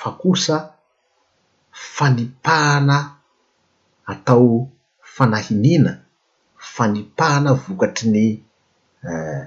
fa 0.00 0.10
kosa 0.22 0.56
fanipahana 1.96 2.98
atao 4.12 4.50
fanahiniana 5.16 5.92
fanipahana 6.76 7.50
vokatry 7.66 8.08
ny 8.14 8.20
eh, 9.08 9.44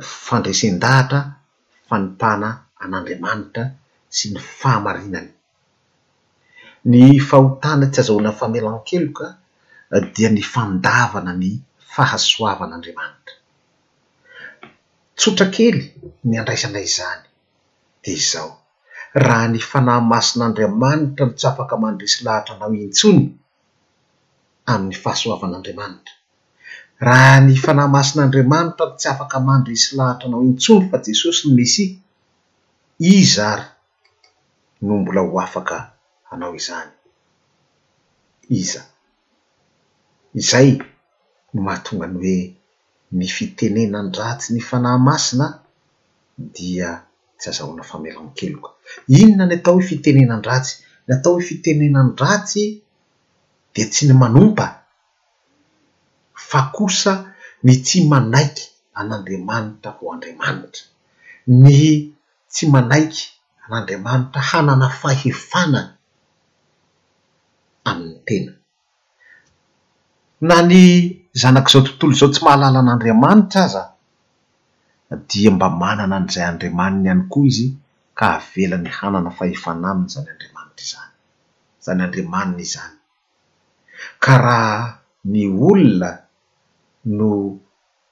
fandresen-dahatra 0.00 1.20
fanintana 1.88 2.48
an'andriamanitra 2.82 3.64
sy 4.16 4.24
ny 4.32 4.40
fahamarinany 4.60 5.28
ny 6.90 7.02
fahotanatsy 7.28 7.98
azahona 8.02 8.30
famelankeloka 8.40 9.26
dia 10.14 10.28
ny 10.30 10.42
fandavana 10.52 11.32
ny 11.42 11.52
fahasoavan'andriamanitra 11.94 13.34
tsotra 15.18 15.46
kely 15.56 15.78
ny 16.28 16.34
andraisana 16.40 16.80
izany 16.84 17.22
dia 18.02 18.14
izao 18.20 18.50
raha 19.26 19.46
ny 19.52 19.60
fanaymasin'andriamanitra 19.70 21.24
nitsafaka 21.28 21.74
mandresi 21.82 22.18
lahatra 22.26 22.54
na 22.60 22.64
o 22.68 22.74
intsony 22.84 23.24
amin'ny 24.72 24.96
fahasoavan'andriamanitra 25.02 26.14
raha 27.06 27.36
ny 27.46 27.54
fanahy 27.64 27.88
masin'andriamanitra 27.96 28.86
tsy 28.98 29.06
afaka 29.12 29.36
mamdo 29.46 29.70
isy 29.76 29.88
lahatra 29.98 30.26
anao 30.28 30.42
nytsono 30.48 30.84
fa 30.90 30.96
jesosy 31.04 31.40
ny 31.46 31.52
misy 31.58 31.84
iza 33.14 33.46
ry 33.58 33.64
noho 34.84 34.96
mbola 35.02 35.20
ho 35.26 35.34
afaka 35.46 35.76
hanao 36.30 36.52
izany 36.60 36.90
iza 38.60 38.82
izay 40.40 40.70
no 41.52 41.58
mahatonga 41.66 42.04
any 42.06 42.16
hoe 42.26 42.38
ny 43.16 43.26
fitenenandratsy 43.36 44.46
ny 44.54 44.60
fanahymasina 44.68 45.46
dia 46.54 46.88
tsy 47.38 47.46
azaholana 47.50 47.84
famela 47.90 48.18
ani 48.20 48.32
keloko 48.38 48.70
inona 49.20 49.44
ny 49.48 49.54
atao 49.56 49.74
hoe 49.76 49.86
fitenenandratsy 49.90 50.72
ny 51.06 51.10
atao 51.16 51.34
h 51.38 51.42
fitenenandratsy 51.48 52.64
dia 53.74 53.86
tsy 53.92 54.02
ny 54.08 54.14
manompa 54.22 54.66
fa 56.54 56.62
kosa 56.76 57.12
ny 57.66 57.74
tsy 57.84 57.98
manaiky 58.10 58.64
an'andriamanitra 58.98 59.90
ho 59.98 60.02
andriamanitra 60.14 60.82
ny 61.64 61.78
tsy 62.52 62.64
manaiky 62.74 63.22
an'andriamanitra 63.64 64.40
hanana 64.50 64.86
fahefanany 65.00 65.90
amin'ny 67.90 68.18
tena 68.26 68.52
na 70.48 70.56
ny 70.70 70.78
zanak'izao 71.40 71.82
tontolo 71.86 72.12
izao 72.14 72.30
tsy 72.32 72.42
mahalala 72.46 72.78
an'andriamanitra 72.84 73.60
aza 73.66 73.82
dia 75.28 75.50
mba 75.54 75.68
manana 75.80 76.14
an'izay 76.18 76.46
andriamaniny 76.50 77.02
ihany 77.08 77.22
koa 77.32 77.44
izy 77.50 77.66
ka 78.18 78.26
havelany 78.34 78.90
hanana 78.98 79.30
fahefana 79.38 79.86
aminy 79.90 80.08
zany 80.14 80.28
andriamanitra 80.30 80.84
izany 80.84 81.14
izany 81.82 82.02
andriamanina 82.06 82.58
izany 82.66 82.96
ka 84.24 84.32
raha 84.46 84.80
ny 85.32 85.38
olona 85.70 86.10
no 87.04 87.60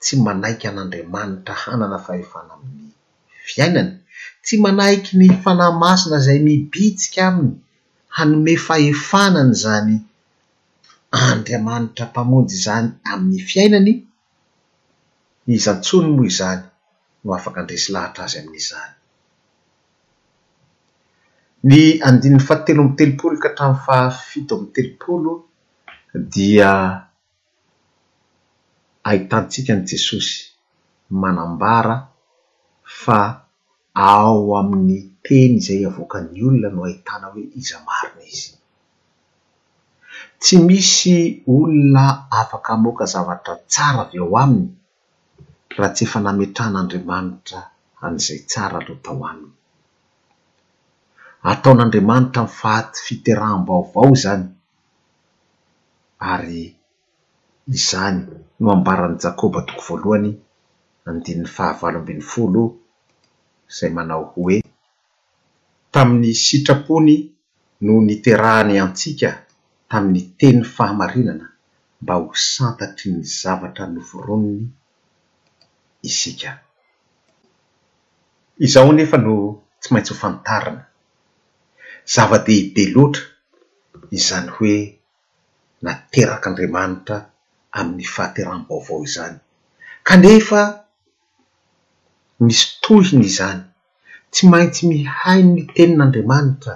tsy 0.00 0.16
manaiky 0.24 0.66
an'andriamanitra 0.68 1.54
hanana 1.64 1.98
fahefana 2.06 2.52
amin'ny 2.56 2.88
fiainany 3.48 3.90
tsy 4.44 4.56
manaiky 4.64 5.10
ny 5.20 5.28
fanay 5.42 5.72
masina 5.82 6.16
izay 6.20 6.40
mibitsika 6.46 7.22
aminy 7.28 7.52
hanome 8.16 8.52
fahefanany 8.66 9.52
zany 9.64 9.96
andriamanitra 11.32 12.04
mpamonjy 12.10 12.54
izany 12.60 12.88
amin'ny 13.10 13.38
fiainany 13.48 13.92
iz 15.56 15.64
antsony 15.74 16.08
mo 16.16 16.22
izany 16.32 16.62
no 17.22 17.28
afaka 17.38 17.56
andresy 17.62 17.88
lahatra 17.94 18.22
azy 18.24 18.36
amin'izany 18.42 18.94
ny 21.68 21.72
andininny 22.08 22.44
fatelo 22.48 22.80
amiy 22.82 22.96
telopolo 22.98 23.36
ka 23.42 23.48
htramnny 23.52 23.80
fafito 23.86 24.52
ami'ny 24.54 24.70
telopolo 24.74 25.32
dia 26.32 26.72
ahitantsika 29.08 29.72
ny 29.76 29.82
jesosy 29.90 30.34
manambara 31.20 31.96
fa 33.02 33.18
ao 34.14 34.40
amin'ny 34.60 35.00
teny 35.24 35.54
izay 35.58 35.82
avoaka 35.90 36.18
ny 36.22 36.38
olona 36.48 36.68
no 36.72 36.80
hahitana 36.86 37.26
hoe 37.32 37.44
iza 37.60 37.76
marina 37.86 38.22
izy 38.32 38.52
tsy 40.42 40.54
misy 40.66 41.16
olona 41.54 42.04
afaka 42.40 42.72
moaka 42.82 43.04
zavatra 43.12 43.54
tsara 43.72 44.00
avy 44.04 44.16
ao 44.22 44.34
aminy 44.44 44.70
raha 45.76 45.94
tsy 45.94 46.02
efa 46.06 46.18
nametran'andriamanitra 46.24 47.60
an'izay 48.04 48.40
tsara 48.50 48.78
loatao 48.86 49.22
aminy 49.30 49.56
ataon'andriamanitra 51.50 52.40
nifaty 52.46 52.96
fiterahm-baao 53.06 53.82
avao 53.88 54.08
izany 54.16 54.44
ary 56.32 56.62
izany 57.70 58.18
no 58.60 58.66
ambaran'ny 58.76 59.18
jakoba 59.22 59.60
toko 59.66 59.82
voalohany 59.88 60.30
andin'ny 61.08 61.46
fahavalo 61.54 61.96
ambin'ny 62.00 62.22
folo 62.32 62.62
izay 63.70 63.90
manao 63.96 64.24
hoe 64.36 64.56
tamin'ny 65.92 66.30
sitrapony 66.44 67.14
no 67.86 67.92
niterahany 68.06 68.74
antsika 68.84 69.28
tamin'ny 69.90 70.20
teny 70.38 70.58
fahamarinana 70.74 71.46
mba 72.02 72.12
ho 72.20 72.24
santatry 72.52 73.08
ny 73.16 73.22
zavatra 73.40 73.84
novoroniny 73.94 74.66
isika 76.08 76.50
izaho 78.66 78.90
nefa 78.96 79.18
no 79.24 79.34
tsy 79.80 79.88
maintsy 79.92 80.12
ho 80.14 80.18
fantarana 80.22 80.82
zava-de 82.14 82.52
hibe 82.58 82.82
loatra 82.94 83.24
izany 84.16 84.48
hoe 84.56 84.74
naterak'andriamanitra 85.84 87.16
amin'ny 87.78 88.04
fahateram-boo 88.14 88.80
avao 88.82 89.02
izany 89.08 89.36
kanefa 90.08 90.62
misy 92.46 92.64
tohiny 92.84 93.24
izany 93.30 93.62
tsy 94.32 94.44
maintsy 94.52 94.82
mihain 94.90 95.46
ny 95.54 95.62
tenin'andriamanitra 95.76 96.74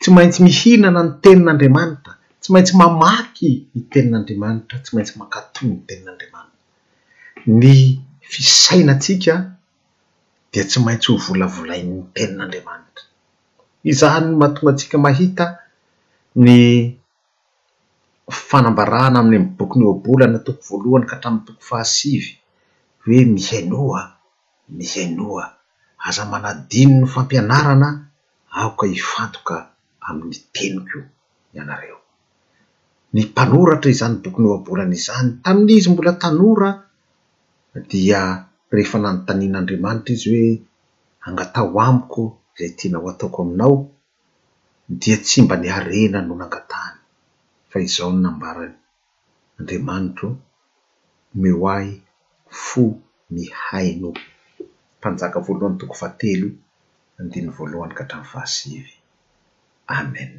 tsy 0.00 0.10
maintsy 0.16 0.40
mihinana 0.46 1.00
ny 1.08 1.12
tenin'andriamanitra 1.26 2.12
tsy 2.40 2.48
maintsy 2.56 2.74
mamaky 2.82 3.50
ny 3.74 3.80
tenin'andriamanitra 3.92 4.76
tsy 4.82 4.92
maintsy 4.96 5.14
makato 5.20 5.60
ny 5.68 5.76
tenin'andriamanitra 5.90 6.58
ny 7.60 7.72
fisaina 8.32 8.92
atsika 8.96 9.34
dia 10.52 10.64
tsy 10.64 10.78
maintsy 10.86 11.08
ho 11.12 11.16
volavolain''ny 11.28 12.00
tenin'andriamanitra 12.16 13.04
izahanyn 13.92 14.34
mahatonga 14.40 14.72
atsika 14.74 14.96
mahita 15.06 15.44
ny 16.44 16.60
fanambarahana 18.48 19.18
amin'ny 19.22 19.42
m 19.42 19.46
boko 19.58 19.74
ny 19.80 19.84
oabolany 19.90 20.34
atoko 20.38 20.60
voalohany 20.68 21.06
ka 21.10 21.16
htramin'ny 21.18 21.44
boko 21.48 21.60
fahasivy 21.68 22.30
hoe 23.04 23.20
mihainoa 23.34 24.02
mihainoa 24.78 25.44
aza 26.06 26.22
manadiny 26.32 26.92
no 27.00 27.06
fampianarana 27.14 27.88
aoka 28.60 28.84
hifantoka 28.92 29.54
amin'ny 30.08 30.36
teniko 30.54 30.96
io 30.96 31.02
ianareo 31.56 31.98
ny 33.12 33.18
mpanoratra 33.28 33.88
izany 33.94 34.16
boko 34.24 34.38
ny 34.42 34.46
oabolana 34.52 34.94
izany 35.00 35.28
tamin'izy 35.44 35.88
mbola 35.92 36.12
tanora 36.22 36.70
dia 37.90 38.20
rehefa 38.74 38.96
nanontanian'aandriamanitra 39.02 40.12
izy 40.14 40.28
hoe 40.32 40.50
angataho 41.26 41.74
amiko 41.86 42.22
izay 42.54 42.70
tina 42.78 42.96
ho 43.02 43.06
ataoko 43.12 43.38
aminao 43.42 43.74
dia 45.00 45.16
tsy 45.24 45.38
mba 45.44 45.54
nyharena 45.62 46.18
no 46.26 46.34
nangataany 46.40 46.98
izao 47.84 48.10
ny 48.12 48.18
nambarany 48.22 48.74
andriamanitro 49.60 50.28
mioahy 51.40 51.92
fo 52.64 52.84
mihaino 53.34 54.10
mpanjaka 54.98 55.38
voalohany 55.46 55.78
tokofaatelo 55.80 56.48
andiny 57.20 57.48
voalohany 57.56 57.94
ka 57.96 58.02
hatranony 58.04 58.30
fahasivy 58.32 58.94
amen 59.98 60.32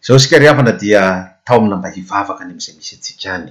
izaho 0.00 0.18
sika 0.22 0.36
re 0.40 0.46
havana 0.50 0.72
dia 0.82 1.02
tao 1.44 1.56
amina 1.58 1.76
mba 1.80 1.88
hivavaka 1.96 2.40
any 2.44 2.52
am'izay 2.52 2.74
misy 2.78 2.94
ntsika 2.98 3.28
any 3.36 3.50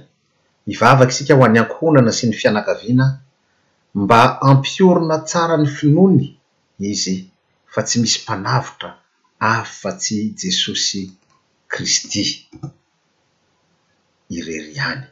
hivavaka 0.68 1.12
isika 1.14 1.32
ho 1.38 1.42
an'ny 1.46 1.60
ankonana 1.62 2.12
sy 2.18 2.24
ny 2.26 2.34
fianakaviana 2.40 3.06
mba 4.02 4.18
ampiorina 4.48 5.16
tsara 5.28 5.56
ny 5.62 5.68
finoany 5.78 6.26
izy 6.90 7.16
fa 7.72 7.80
tsy 7.86 7.96
misy 8.02 8.18
mpanavitra 8.22 8.90
afa 9.52 9.68
fa 9.80 9.90
tsy 10.00 10.16
jesosy 10.40 11.02
kristy 11.74 12.24
ireriiany 14.36 15.02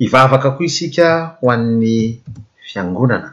hivavaka 0.00 0.48
koa 0.56 0.66
isika 0.68 1.06
ho 1.38 1.46
an'ny 1.54 1.92
fiangonana 2.68 3.30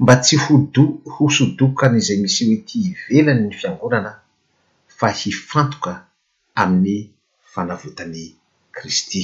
mba 0.00 0.14
tsy 0.24 0.36
hodo- 0.44 0.98
hosodokany 1.14 1.96
izay 2.00 2.18
misy 2.22 2.42
hoe 2.48 2.58
ty 2.68 2.78
hivelany 3.02 3.42
ny 3.46 3.54
fiangonana 3.60 4.10
fa 4.98 5.08
hifantoka 5.20 5.92
amin'ny 6.62 6.96
fanavotany 7.52 8.22
kristy 8.76 9.20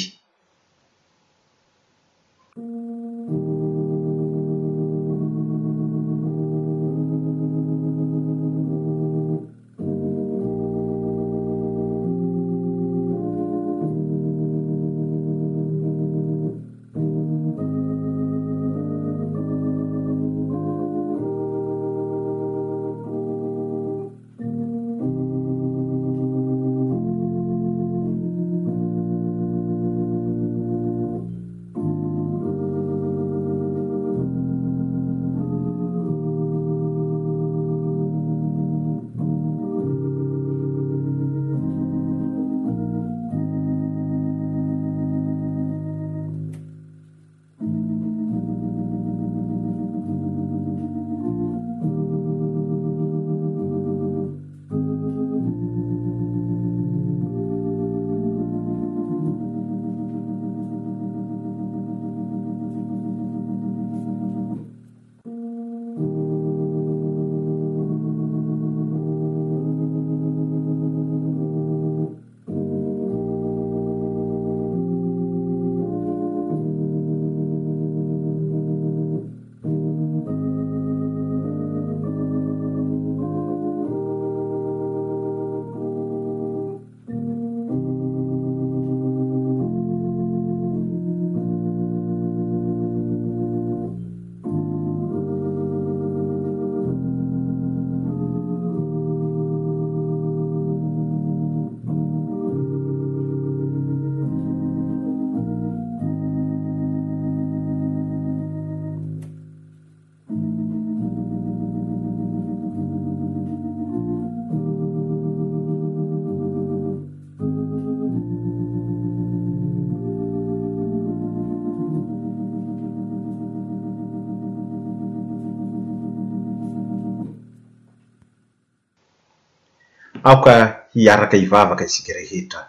aoka 130.24 130.52
hiaraka 130.94 131.36
hivavaka 131.42 131.84
isika 131.88 132.12
rehetra 132.18 132.60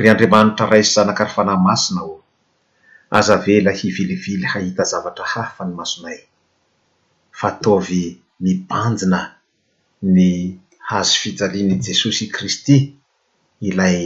ry 0.00 0.06
andriamanitra 0.12 0.64
raisy 0.72 0.92
zanakary 0.96 1.32
fanahy 1.36 1.60
masina 1.68 2.00
ho 2.06 2.14
aza 3.18 3.36
vela 3.46 3.70
hivilivily 3.80 4.46
hahita 4.52 4.82
zavatra 4.90 5.24
hafa 5.34 5.62
ny 5.68 5.72
masonay 5.80 6.18
fa 7.38 7.48
taovy 7.62 8.04
mibanjina 8.42 9.20
ny 10.14 10.22
hazo 10.88 11.14
fijalian'i 11.22 11.76
jesosy 11.86 12.26
kristy 12.34 12.76
ilay 13.68 14.00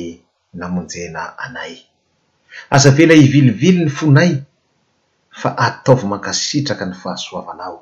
namonjena 0.60 1.22
anay 1.44 1.74
aza 2.74 2.90
vela 2.98 3.14
hivilivily 3.22 3.78
ny 3.84 3.90
fonay 3.98 4.32
fa 5.40 5.48
ataovy 5.66 6.04
mankasitraka 6.12 6.84
ny 6.90 6.94
fahasoavana 7.02 7.64
ao 7.68 7.78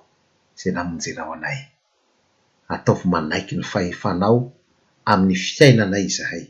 za 0.60 0.68
namonjena 0.76 1.22
ao 1.24 1.32
anay 1.36 1.60
ataovy 2.74 3.04
manaiky 3.12 3.52
ny 3.56 3.64
fahefanao 3.72 4.36
amin'ny 5.12 5.38
fiainanay 5.56 6.04
izahay 6.10 6.42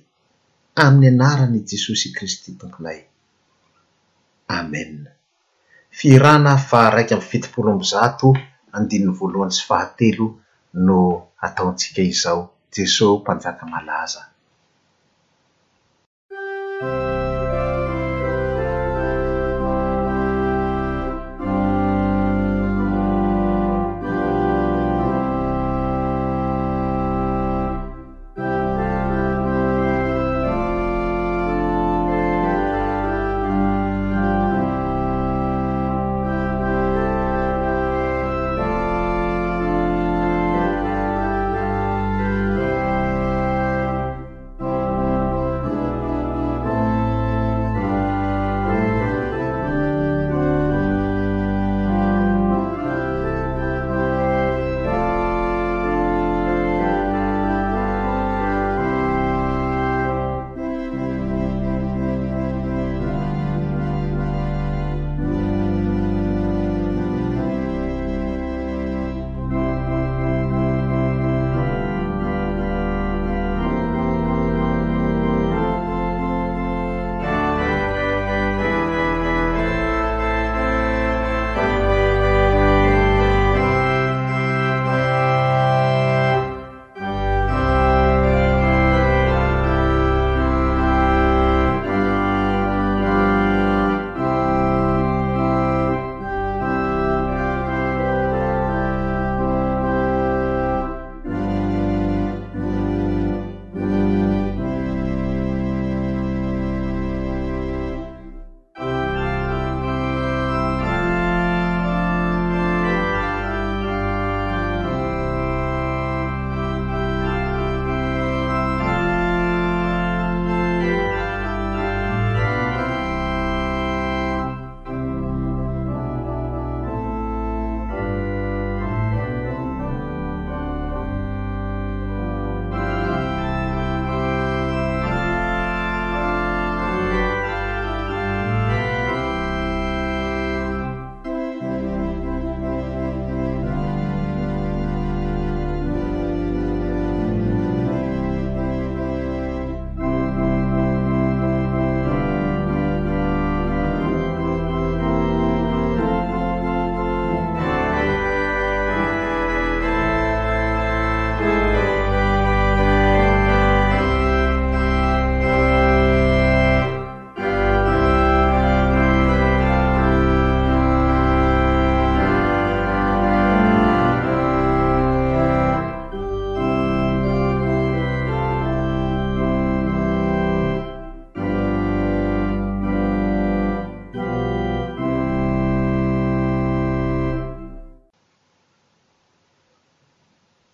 amin'ny 0.84 1.08
anaran' 1.20 1.56
jesosy 1.70 2.08
kristy 2.16 2.50
tomponay 2.60 2.98
ame 4.56 4.82
fiirana 5.98 6.52
fa 6.68 6.80
raiky 6.96 7.14
amy 7.16 7.26
fitolozato 7.30 8.28
andinin'ny 8.76 9.16
voalohany 9.18 9.54
sy 9.56 9.64
fahatelo 9.68 10.26
no 10.86 10.98
ataontsika 11.46 12.00
izao 12.14 12.40
jesosy 12.76 13.16
mpanjaka 13.20 13.64
malaza 13.72 14.22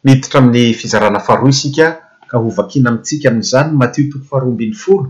mititra 0.04 0.38
amin'ny 0.40 0.72
fizarana 0.74 1.20
faharoa 1.20 1.50
isika 1.52 1.86
ka 2.28 2.38
hovakina 2.38 2.88
amintsika 2.90 3.28
amin'izany 3.30 3.68
matio 3.80 4.04
toko 4.12 4.24
faharoambiny 4.30 4.72
folo 4.82 5.08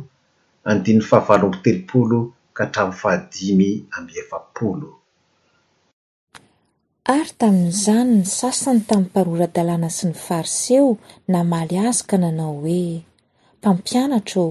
andinny 0.70 1.02
fahavaloambotelopolo 1.10 2.18
ka 2.56 2.64
htrami'ny 2.66 2.98
fahadimy 3.02 3.68
amievapolo 3.96 4.88
ary 7.16 7.32
tamin'izany 7.40 8.10
ny 8.18 8.24
sasany 8.38 8.80
tamin'ny 8.88 9.12
parora-dalàna 9.14 9.88
sy 9.96 10.04
ny 10.10 10.14
fariseo 10.26 10.90
namaly 11.32 11.74
azy 11.88 12.02
ka 12.10 12.16
nanao 12.22 12.54
hoe 12.66 12.84
mpampianatro 13.58 14.46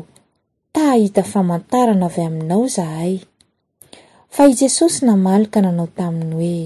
tahita 0.75 1.21
famantarana 1.31 2.05
avy 2.09 2.21
aminao 2.29 2.63
zahay 2.75 3.13
fa 4.33 4.41
i 4.49 4.53
jesosy 4.61 4.99
namaly 5.07 5.45
ka 5.53 5.59
nanao 5.65 5.89
taminy 5.99 6.31
hoe 6.39 6.61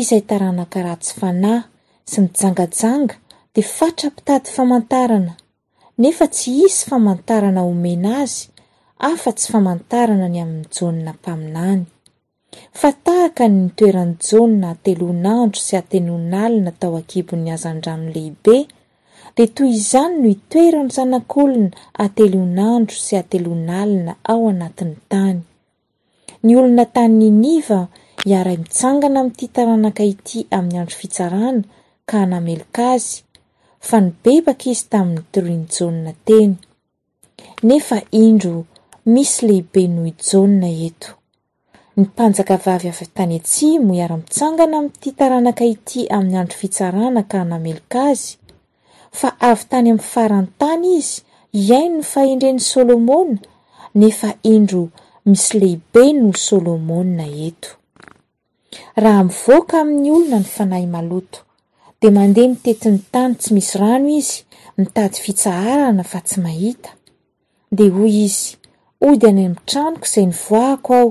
izay 0.00 0.22
taranakarahtsy 0.30 1.12
fanahy 1.20 1.60
sy 2.04 2.20
mijangajanga 2.20 3.14
de 3.54 3.62
fatrapitady 3.62 4.50
famantarana 4.54 5.34
nefa 5.98 6.26
tsy 6.26 6.50
isy 6.66 6.80
famantarana 6.88 7.60
omena 7.70 8.10
azy 8.22 8.50
afa 9.12 9.30
tsy 9.38 9.46
famantarana 9.52 10.26
ny 10.34 10.38
amin'ny 10.44 10.66
jonna 10.74 11.12
mpaminany 11.18 11.82
fa 12.80 12.88
tahakannytoerany 13.04 14.12
jonna 14.28 14.66
ateloanandro 14.74 15.58
sy 15.66 15.74
atelon'alina 15.82 16.70
tao 16.80 16.94
akibon'ny 17.02 17.48
azandranolehibe 17.56 18.56
de 19.36 19.44
toy 19.54 19.70
izany 19.78 20.14
no 20.20 20.26
itoerany 20.36 20.90
zanak'olona 20.96 21.68
atelon'andro 22.04 22.96
sy 23.06 23.14
atelon'alina 23.22 24.12
ao 24.32 24.42
anatin'ny 24.52 24.94
tany 25.12 25.38
ny 26.44 26.52
olona 26.58 26.84
tanyny 26.96 27.30
niva 27.44 27.80
iaray 28.30 28.56
mitsangana 28.62 29.16
amin'ity 29.20 29.44
htaranaka 29.50 30.02
ity 30.12 30.38
amin'ny 30.56 30.78
andro 30.80 30.96
fitsarana 31.02 31.62
kanamelonka 32.10 32.84
azy 32.96 33.10
fa 33.88 33.96
ny 34.04 34.08
bebaka 34.22 34.64
izy 34.74 34.84
tamin'ny 34.92 35.24
toriny 35.32 35.66
jona 35.76 36.12
teny 36.26 36.52
nefa 37.68 37.96
indro 38.24 38.56
misy 39.14 39.36
lehibe 39.48 39.82
noho 39.92 40.08
ijona 40.12 40.68
eto 40.88 41.10
ny 41.98 42.04
panjaka 42.16 42.54
vavy 42.64 42.88
avytany 42.92 43.34
atsi 43.40 43.66
mo 43.84 43.90
iara-mpitsangana 43.98 44.74
aminity 44.78 45.08
taranakaity 45.18 46.00
amin'ny 46.16 46.38
andro 46.40 46.56
fitsarana 46.62 47.22
ka 47.30 47.38
hnamelikaazy 47.44 48.28
fa 49.18 49.28
avy 49.50 49.62
tany 49.70 49.88
amin'ny 49.90 50.06
farantany 50.12 50.84
izy 50.98 51.16
iaino 51.66 51.96
no 52.02 52.08
fahendreny 52.12 52.60
solomoa 52.70 53.26
nefa 54.00 54.28
indro 54.54 54.82
misy 55.30 55.50
lehibe 55.62 56.02
noo 56.18 56.34
solomoa 56.48 57.30
eto 57.48 57.70
raha 59.02 59.22
mivoaka 59.30 59.74
amin'ny 59.82 60.08
olona 60.16 60.38
ny 60.42 60.48
fanahy 60.56 60.86
maloto 60.94 61.38
de 62.02 62.08
mandeha 62.10 62.48
mitetiny 62.50 62.98
tany 63.14 63.32
tsy 63.38 63.50
misy 63.54 63.78
rano 63.78 64.08
izy 64.18 64.36
mitady 64.78 65.16
fitsaharana 65.24 66.02
fa 66.04 66.18
tsy 66.26 66.38
mahita 66.42 66.90
de 67.78 67.84
hoy 67.94 68.14
izy 68.26 68.46
ody 69.06 69.22
any 69.28 69.38
amin'ny 69.44 69.60
tranoko 69.70 70.06
izay 70.08 70.26
ny 70.30 70.34
voahiko 70.46 70.94
ao 71.00 71.08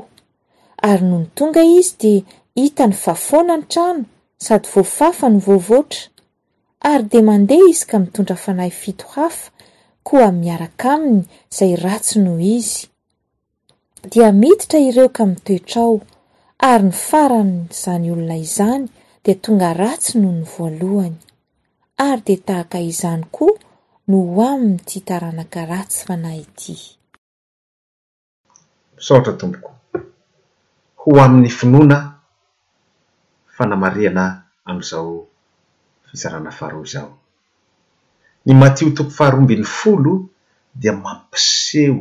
ary 0.90 1.06
noho 1.10 1.22
ny 1.22 1.30
tonga 1.38 1.64
izy 1.80 1.96
de 2.04 2.14
hitany 2.62 2.96
fafoana 3.04 3.56
ny 3.62 3.66
trano 3.72 4.04
sady 4.48 4.68
voafafa 4.74 5.26
ny 5.34 5.40
vovoatra 5.48 6.02
ary 6.92 7.06
de 7.14 7.22
mandeha 7.30 7.66
izy 7.74 7.86
ka 7.88 8.00
mitondra 8.04 8.36
fanahy 8.44 8.74
fito 8.84 9.08
hafa 9.16 9.52
koa 10.08 10.32
miaraka 10.36 10.86
aminy 11.00 11.24
izay 11.54 11.74
ratsy 11.86 12.20
noho 12.20 12.40
izy 12.58 12.88
dia 14.12 14.32
miditra 14.42 14.80
ireo 14.90 15.08
ka 15.10 15.24
miy 15.30 15.40
toetra 15.46 15.82
ao 15.88 16.00
ary 16.74 16.84
ny 16.90 16.98
faranyizany 17.08 18.12
olona 18.12 18.38
izany 18.44 18.88
de 19.26 19.34
tonga 19.44 19.70
ratsy 19.82 20.14
noho 20.22 20.36
ny 20.36 20.44
voalohany 20.54 21.18
ary 22.08 22.22
de 22.28 22.36
tahaka 22.48 22.78
izany 22.92 23.24
koa 23.36 23.58
no 24.10 24.18
ho 24.36 24.40
aminy 24.52 24.80
ty 24.88 24.98
taranaka 25.08 25.60
ratsy 25.72 26.00
fa 26.06 26.16
nah 26.24 26.36
ity 26.44 26.76
isaohtra 29.00 29.34
tompoko 29.42 29.72
ho 31.02 31.08
amin'ny 31.24 31.50
finoana 31.60 31.98
fanamariana 33.56 34.26
amn'izao 34.68 35.14
fizarana 36.08 36.52
faharoa 36.58 36.84
izao 36.90 37.12
ny 38.46 38.52
matio 38.62 38.90
tompo 38.98 39.12
faharombiny 39.20 39.66
folo 39.78 40.14
dia 40.80 40.94
mampiseo 41.04 42.00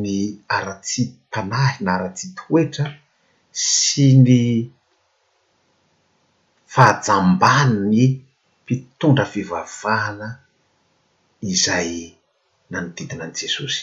ny 0.00 0.12
aratsi 0.56 1.02
tanahy 1.32 1.76
na 1.84 1.90
aratsi 1.96 2.26
toetra 2.36 2.86
sy 3.78 4.04
ny 4.24 4.34
fahajambani 6.74 7.78
ny 7.92 7.96
mpitondra 8.62 9.24
fivavahana 9.32 10.28
izay 11.52 11.90
nanodidina 12.70 13.22
ani 13.26 13.36
jesosy 13.40 13.78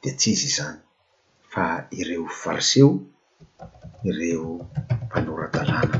di 0.00 0.08
ts 0.18 0.22
izy 0.34 0.46
izany 0.50 0.78
fa 1.52 1.64
ireo 2.00 2.26
fariseo 2.42 2.88
ireo 4.10 4.46
mpanora-dalàna 5.06 5.90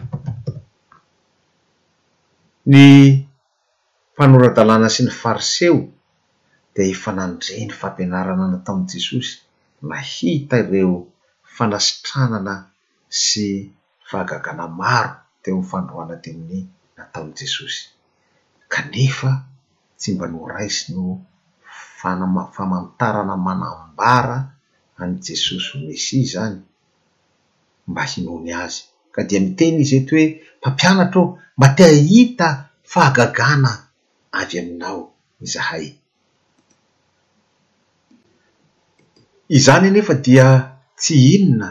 ny 2.73 2.77
mpanora-dalàna 4.15 4.89
sy 4.95 5.03
ny 5.07 5.13
fariseo 5.23 5.77
dia 6.75 6.87
ifanandre 6.95 7.53
ny 7.69 7.73
fampianarana 7.81 8.47
na 8.51 8.59
taomin'ni 8.67 8.91
jesosy 8.99 9.31
mahita 9.89 10.55
ireo 10.65 10.95
fanasitranana 11.55 12.55
sy 13.25 13.47
fahagagana 14.11 14.65
maro 14.81 15.13
teommyfandroana 15.47 16.17
ty 16.23 16.31
ami'ny 16.35 16.65
nataony 16.97 17.33
jesosy 17.39 17.83
kanefa 18.73 19.31
tsy 20.01 20.09
mba 20.15 20.27
no 20.33 20.39
raisy 20.55 20.83
no 20.97 21.03
faam 21.99 22.21
famamotarana 22.55 23.35
manambara 23.47 24.39
an' 25.01 25.13
jesosy 25.27 25.67
vo 25.71 25.79
mesi 25.87 26.19
zany 26.33 26.59
mba 27.91 28.03
hinony 28.11 28.51
azy 28.65 28.79
ka 29.15 29.21
dia 29.29 29.41
mi 29.45 29.51
teny 29.59 29.77
izy 29.83 29.97
ety 29.99 30.11
hoe 30.17 30.27
mpampianatra 30.61 31.21
eo 31.23 31.29
mba 31.57 31.67
tia 31.77 31.89
hita 32.11 32.49
fahagagana 32.93 33.73
avy 34.41 34.55
aminao 34.61 35.01
izahay 35.47 35.87
izany 39.57 39.87
nefa 39.95 40.15
dia 40.27 40.47
tsy 41.01 41.15
inona 41.35 41.69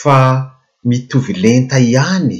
fa 0.00 0.16
mitovi 0.88 1.32
lenta 1.42 1.76
ihany 1.90 2.38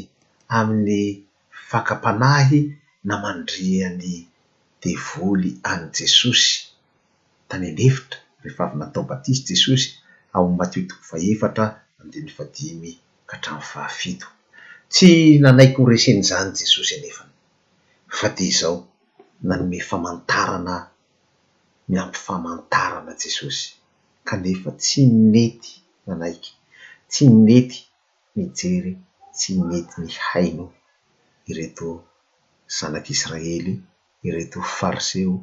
amin'ny 0.59 1.27
fakam-panahy 1.71 2.61
namandrian'ny 3.09 4.15
devoly 4.83 5.51
any 5.73 5.87
jesosy 5.99 6.51
tany 7.49 7.67
anefitra 7.73 8.19
rehefa 8.43 8.63
avy 8.67 8.77
natao 8.81 9.03
batisy 9.11 9.43
jesosy 9.51 9.87
ao 10.35 10.45
matyotoko 10.59 11.03
fahefatra 11.11 11.65
amdeha 12.01 12.23
ny 12.27 12.33
fadimy 12.39 12.93
ka 13.29 13.35
htramo 13.39 13.63
fahafito 13.73 14.29
tsy 14.93 15.09
nanaiky 15.43 15.79
horesen' 15.83 16.21
izany 16.25 16.51
jesosy 16.61 16.93
anefa 16.99 17.25
fa 18.19 18.27
di 18.37 18.47
zao 18.59 18.77
nanyme 19.49 19.79
famantarana 19.89 20.75
miampy 21.91 22.19
famantarana 22.27 23.13
jesosy 23.23 23.65
kanefa 24.29 24.71
tsy 24.83 25.01
nety 25.33 25.71
nanaiky 26.07 26.53
tsy 27.11 27.25
nety 27.47 27.79
mijery 28.37 28.93
tsy 29.37 29.53
mety 29.69 30.03
ny 30.03 30.13
haino 30.29 30.67
ireto 31.53 31.91
zanak'israely 32.79 33.75
ireto 34.29 34.61
fariseo 34.79 35.35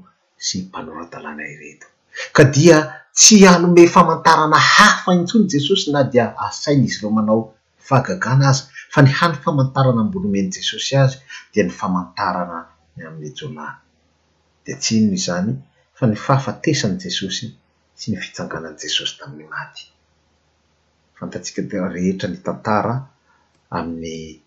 sy 0.46 0.58
mpanora-dalàna 0.66 1.44
ireto 1.56 1.88
ka 2.36 2.44
dia 2.56 2.78
tsy 3.20 3.36
alome 3.54 3.84
famantarana 3.96 4.58
hafa 4.76 5.10
intsony 5.20 5.46
jesosy 5.54 5.86
na 5.96 6.02
dia 6.12 6.26
asain' 6.48 6.86
izy 6.88 7.00
ro 7.04 7.10
manao 7.18 7.40
faagagana 7.88 8.46
azy 8.52 8.64
fa 8.94 9.00
ny 9.06 9.12
hany 9.20 9.36
famantarana 9.44 10.02
mbolomen' 10.08 10.54
jesosy 10.58 10.94
azy 11.04 11.18
dia 11.54 11.64
ny 11.66 11.74
famantarana 11.80 12.60
y 12.98 13.02
amin'y 13.08 13.30
jomay 13.38 13.74
dea 14.64 14.78
tsyino 14.82 15.12
izany 15.20 15.52
fa 15.98 16.04
ny 16.10 16.16
fahafatesan' 16.26 16.98
jesosy 17.04 17.46
sy 18.00 18.06
ny 18.12 18.18
fitsanganan' 18.24 18.80
jesosy 18.84 19.14
tamin'ny 19.20 19.48
maty 19.54 19.86
fantatsika 21.18 21.60
d 21.70 21.72
rehetra 21.96 22.28
ny 22.34 22.40
tantara 22.48 22.96
amin'ny 23.74 24.38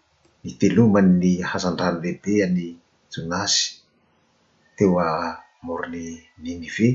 ni 0.47 0.51
telomanny 0.61 1.33
hazandrano 1.51 1.99
lehibe 2.03 2.33
any 2.47 2.67
jonasy 3.13 3.59
teo 4.77 4.95
a 5.07 5.09
morony 5.67 6.05
ninive 6.43 6.87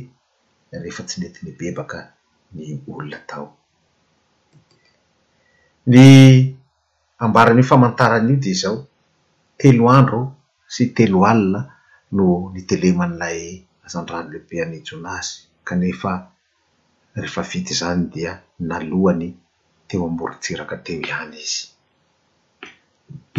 rehefa 0.84 1.02
tsy 1.08 1.15
nety 1.20 1.39
ly 1.46 1.52
bebaka 1.62 2.00
ny 2.54 2.62
olona 2.91 3.20
tao 3.32 3.48
ny 5.91 5.98
ambarany 7.24 7.63
famantaran'io 7.70 8.38
dia 8.44 8.56
zao 8.62 8.78
telo 9.62 9.84
andro 9.98 10.22
sy 10.74 10.84
telo 10.98 11.20
alina 11.32 11.62
no 12.15 12.26
niteloma 12.54 13.06
n'ilay 13.10 13.39
azandrano 13.86 14.28
lehibe 14.34 14.56
any 14.63 14.78
jonasy 14.88 15.32
kanefa 15.67 16.12
rehefa 17.22 17.41
vity 17.52 17.74
zany 17.80 18.04
dia 18.13 18.32
nalohany 18.70 19.28
teo 19.88 20.02
amboritsiraka 20.10 20.76
teo 20.86 21.00
ihany 21.10 21.38
izy 21.46 21.60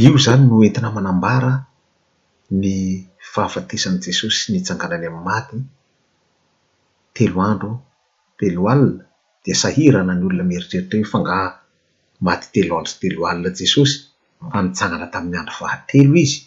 io 0.06 0.12
izany 0.18 0.44
no 0.48 0.58
entina 0.66 0.90
manambara 0.96 1.52
ny 2.60 2.68
fahafatesan' 3.32 3.98
jesosy 4.04 4.44
ny 4.52 4.56
itsanganany 4.60 5.06
ami'ny 5.08 5.24
maty 5.28 5.58
telo 7.16 7.38
andro 7.50 7.72
telo 8.38 8.62
alina 8.72 9.04
dia 9.42 9.56
sahirana 9.62 10.12
ny 10.14 10.22
olona 10.28 10.48
mieritreritra 10.50 10.96
e 11.00 11.10
fangaha 11.12 11.48
maty 12.26 12.46
telo 12.54 12.72
andro 12.80 12.94
telo 13.02 13.20
alina 13.30 13.50
jesosy 13.60 13.94
fanitsangana 14.52 15.06
tamin'ny 15.12 15.38
andro 15.42 15.54
vahatelo 15.64 16.14
izy 16.26 16.38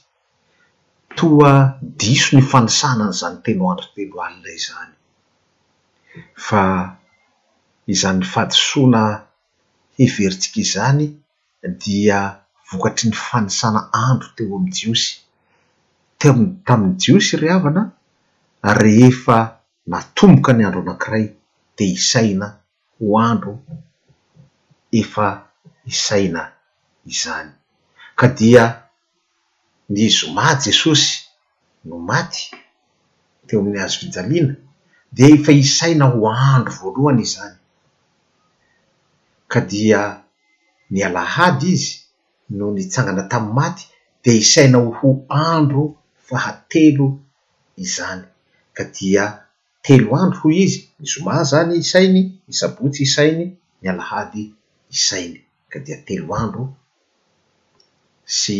toa 1.18 1.52
diso 2.00 2.30
ny 2.36 2.44
fanisanany 2.52 3.14
izany 3.18 3.38
telo 3.46 3.64
andro 3.74 3.88
telo 3.96 4.16
alina 4.28 4.50
izany 4.60 4.94
fa 6.48 6.64
izanyny 7.94 8.26
faatosoana 8.34 9.04
hiveritsik'izany 10.00 11.02
dia 11.84 12.20
vokatry 12.72 13.08
ny 13.10 13.16
fanisana 13.26 13.80
andro 14.08 14.28
teo 14.36 14.56
am'y 14.58 14.72
jiosy 14.78 15.12
teoa 16.20 16.46
tamin'ny 16.66 16.98
jiosy 17.02 17.36
ry 17.42 17.48
havana 17.54 17.82
rehefa 18.80 19.38
natomboka 19.92 20.50
any 20.54 20.64
andro 20.68 20.82
anankiray 20.84 21.26
de 21.78 21.86
isaina 21.98 22.48
ho 23.00 23.06
andro 23.30 23.54
efa 25.00 25.28
isaina 25.92 26.42
izany 27.12 27.50
ka 28.20 28.28
dia 28.38 28.66
ny 29.94 30.00
zoma 30.18 30.46
jesosy 30.64 31.14
no 31.88 31.96
maty 32.10 32.44
teo 33.48 33.58
amin'ny 33.62 33.80
azo 33.84 33.98
fijaliana 34.02 34.54
de 35.16 35.24
efa 35.36 35.52
isaina 35.64 36.06
ho 36.14 36.20
andro 36.54 36.74
voalohany 36.80 37.22
izany 37.28 37.58
ka 39.52 39.60
dia 39.72 40.02
ny 40.92 40.98
alahady 41.08 41.68
izy 41.76 41.94
noho 42.54 42.72
nitsangana 42.78 43.24
tamy 43.32 43.50
maty 43.58 43.84
de 44.24 44.32
isaina 44.44 44.78
hoho 44.86 45.10
andro 45.52 45.84
faha 46.28 46.52
telo 46.72 47.08
izany 47.84 48.26
ka 48.78 48.84
dia 48.96 49.24
telo 49.86 50.08
andro 50.22 50.38
hoy 50.44 50.58
izy 50.66 50.80
ny 51.00 51.06
soma 51.14 51.34
zany 51.52 51.74
isainy 51.84 52.22
my 52.46 52.54
sabotsy 52.60 53.02
isainy 53.08 53.46
my 53.80 53.88
alahady 53.94 54.44
isainy 54.96 55.40
ka 55.72 55.78
dia 55.86 55.98
telo 56.08 56.28
andro 56.44 56.64
sy 58.40 58.58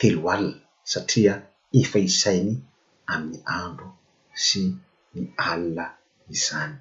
telo 0.00 0.22
alina 0.34 0.62
satria 0.92 1.34
efa 1.80 1.98
isainy 2.10 2.52
amin'ny 3.12 3.40
andro 3.60 3.88
sy 4.44 4.60
my 5.12 5.22
alina 5.50 5.84
izany 6.34 6.76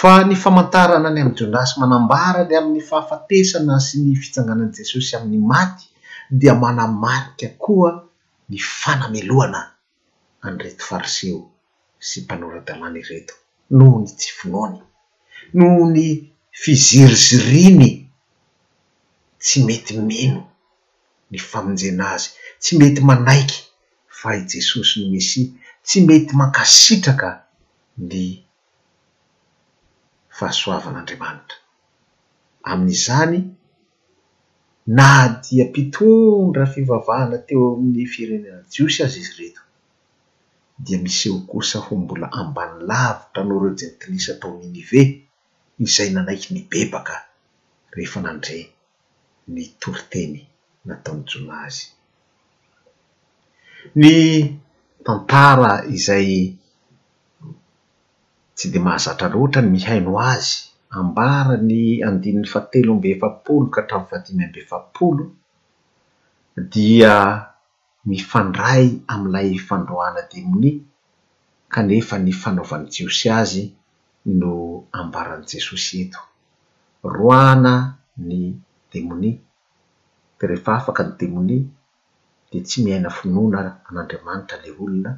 fa 0.00 0.12
ny 0.28 0.36
famantarana 0.42 1.06
any 1.10 1.20
amin'ny 1.22 1.36
jodasy 1.40 1.74
manambara 1.82 2.40
le 2.48 2.54
amin'ny 2.60 2.80
fahafatesana 2.90 3.74
sy 3.86 3.96
ny 4.04 4.12
fitsanganan'i 4.22 4.74
jesosy 4.78 5.12
amin'ny 5.18 5.40
maty 5.52 5.84
dia 6.40 6.54
manamarita 6.62 7.46
koa 7.62 7.90
ny 8.50 8.56
fanameloana 8.80 9.60
any 10.46 10.56
reto 10.64 10.82
fariseo 10.90 11.40
sy 12.08 12.18
mpanora-talany 12.24 13.02
reto 13.10 13.34
noho 13.78 13.96
ny 14.02 14.10
tifonony 14.20 14.80
noho 15.58 15.82
ny 15.96 16.06
fiziriziriny 16.62 17.90
tsy 19.44 19.58
mety 19.66 19.92
mino 20.08 20.40
ny 21.30 21.38
famonjenazy 21.50 22.28
tsy 22.62 22.72
mety 22.80 23.00
manaiky 23.08 23.58
fa 24.18 24.28
i 24.40 24.48
jesosy 24.50 24.92
ny 25.00 25.06
mesia 25.14 25.46
tsy 25.86 25.98
mety 26.08 26.32
mankasitraka 26.40 27.28
ny 28.10 28.24
fahasoavan'andriamanitra 30.38 31.58
amin'izany 32.72 33.34
na 34.98 35.08
dia 35.44 35.64
mpitondra 35.70 36.64
fivavahana 36.74 37.38
teo 37.48 37.64
amin'ny 37.74 38.06
firenena 38.14 38.60
jiosy 38.72 38.98
azy 39.06 39.18
izy 39.22 39.32
reto 39.40 39.62
dia 40.84 40.98
miseho 41.06 41.38
kosa 41.50 41.78
ho 41.84 41.92
mbola 42.02 42.26
ambany 42.40 42.74
lavitra 42.90 43.40
norojenytinisa 43.48 44.32
taon'iny 44.42 44.80
ve 44.90 45.02
izay 45.84 46.08
nanaiky 46.14 46.48
ny 46.56 46.62
bebaka 46.72 47.16
rehefa 47.94 48.18
nandre 48.24 48.58
ny 49.54 49.62
toriteny 49.80 50.38
nataony 50.88 51.22
jonaazy 51.30 51.84
ny 54.00 54.08
tantara 55.06 55.72
izay 55.96 56.28
tsy 58.56 58.68
de 58.74 58.78
mahazatra 58.86 59.26
loatra 59.34 59.60
ny 59.64 59.70
mihaino 59.76 60.12
azy 60.32 60.50
ambarany 60.98 61.72
andin'ny 62.08 62.46
fatelo 62.52 62.90
m-be 62.96 63.08
efapolo 63.14 63.64
ka 63.74 63.80
hatraminy 63.80 64.10
fatiny 64.12 64.42
mbe 64.48 64.58
efapolo 64.64 65.24
dia 66.72 67.12
mifandray 68.10 68.86
amin'ilay 69.12 69.50
fandroana 69.68 70.20
demonia 70.32 70.74
kanefa 71.74 72.14
ny 72.24 72.32
fanaovany 72.42 72.86
jiosy 72.94 73.26
azy 73.40 73.64
no 74.40 74.50
ambaran'n' 75.00 75.48
jesosy 75.52 75.94
eto 76.04 76.20
roana 77.16 77.74
ny 78.28 78.40
demonia 78.92 79.36
di 80.38 80.42
rehefa 80.50 80.72
afaka 80.78 81.02
ny 81.06 81.12
demonia 81.22 81.62
di 82.50 82.58
tsy 82.66 82.76
miaina 82.86 83.10
finoana 83.18 83.70
an'andriamanitra 83.88 84.56
la 84.64 84.70
olona 84.82 85.10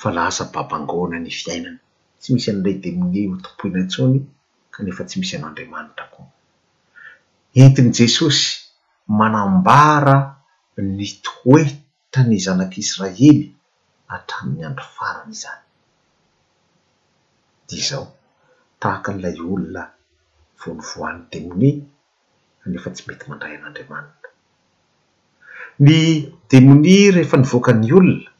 fa 0.00 0.08
lahasa 0.16 0.42
babangona 0.54 1.16
ny 1.24 1.32
fiainany 1.42 1.78
tsy 2.20 2.32
misy 2.34 2.48
an'ilay 2.50 2.76
demonia 2.84 3.20
io 3.24 3.36
tompoina 3.44 3.78
ntsony 3.84 4.16
kanefa 4.74 5.02
tsy 5.08 5.16
misy 5.20 5.34
an'andriamanitra 5.38 6.04
koa 6.14 6.26
entin' 7.62 7.90
jesosy 7.98 8.40
manambara 9.18 10.16
ny 10.98 11.06
toetany 11.26 12.36
zanak'israely 12.46 13.40
atramin'ny 14.14 14.64
andro 14.68 14.86
varana 14.96 15.30
izany 15.36 15.62
di 17.68 17.76
zao 17.88 18.04
tahaka 18.80 19.08
n'ilay 19.12 19.36
olona 19.52 19.82
vony 20.64 20.80
voan'ny 20.90 21.22
demonia 21.32 21.74
kanefa 22.60 22.88
tsy 22.94 23.02
mety 23.06 23.24
mandray 23.30 23.54
an'andriamanitra 23.58 24.30
ny 25.84 25.98
demonia 26.50 27.06
rehefa 27.16 27.36
ny 27.40 27.46
voakany 27.52 27.88
olona 27.98 28.30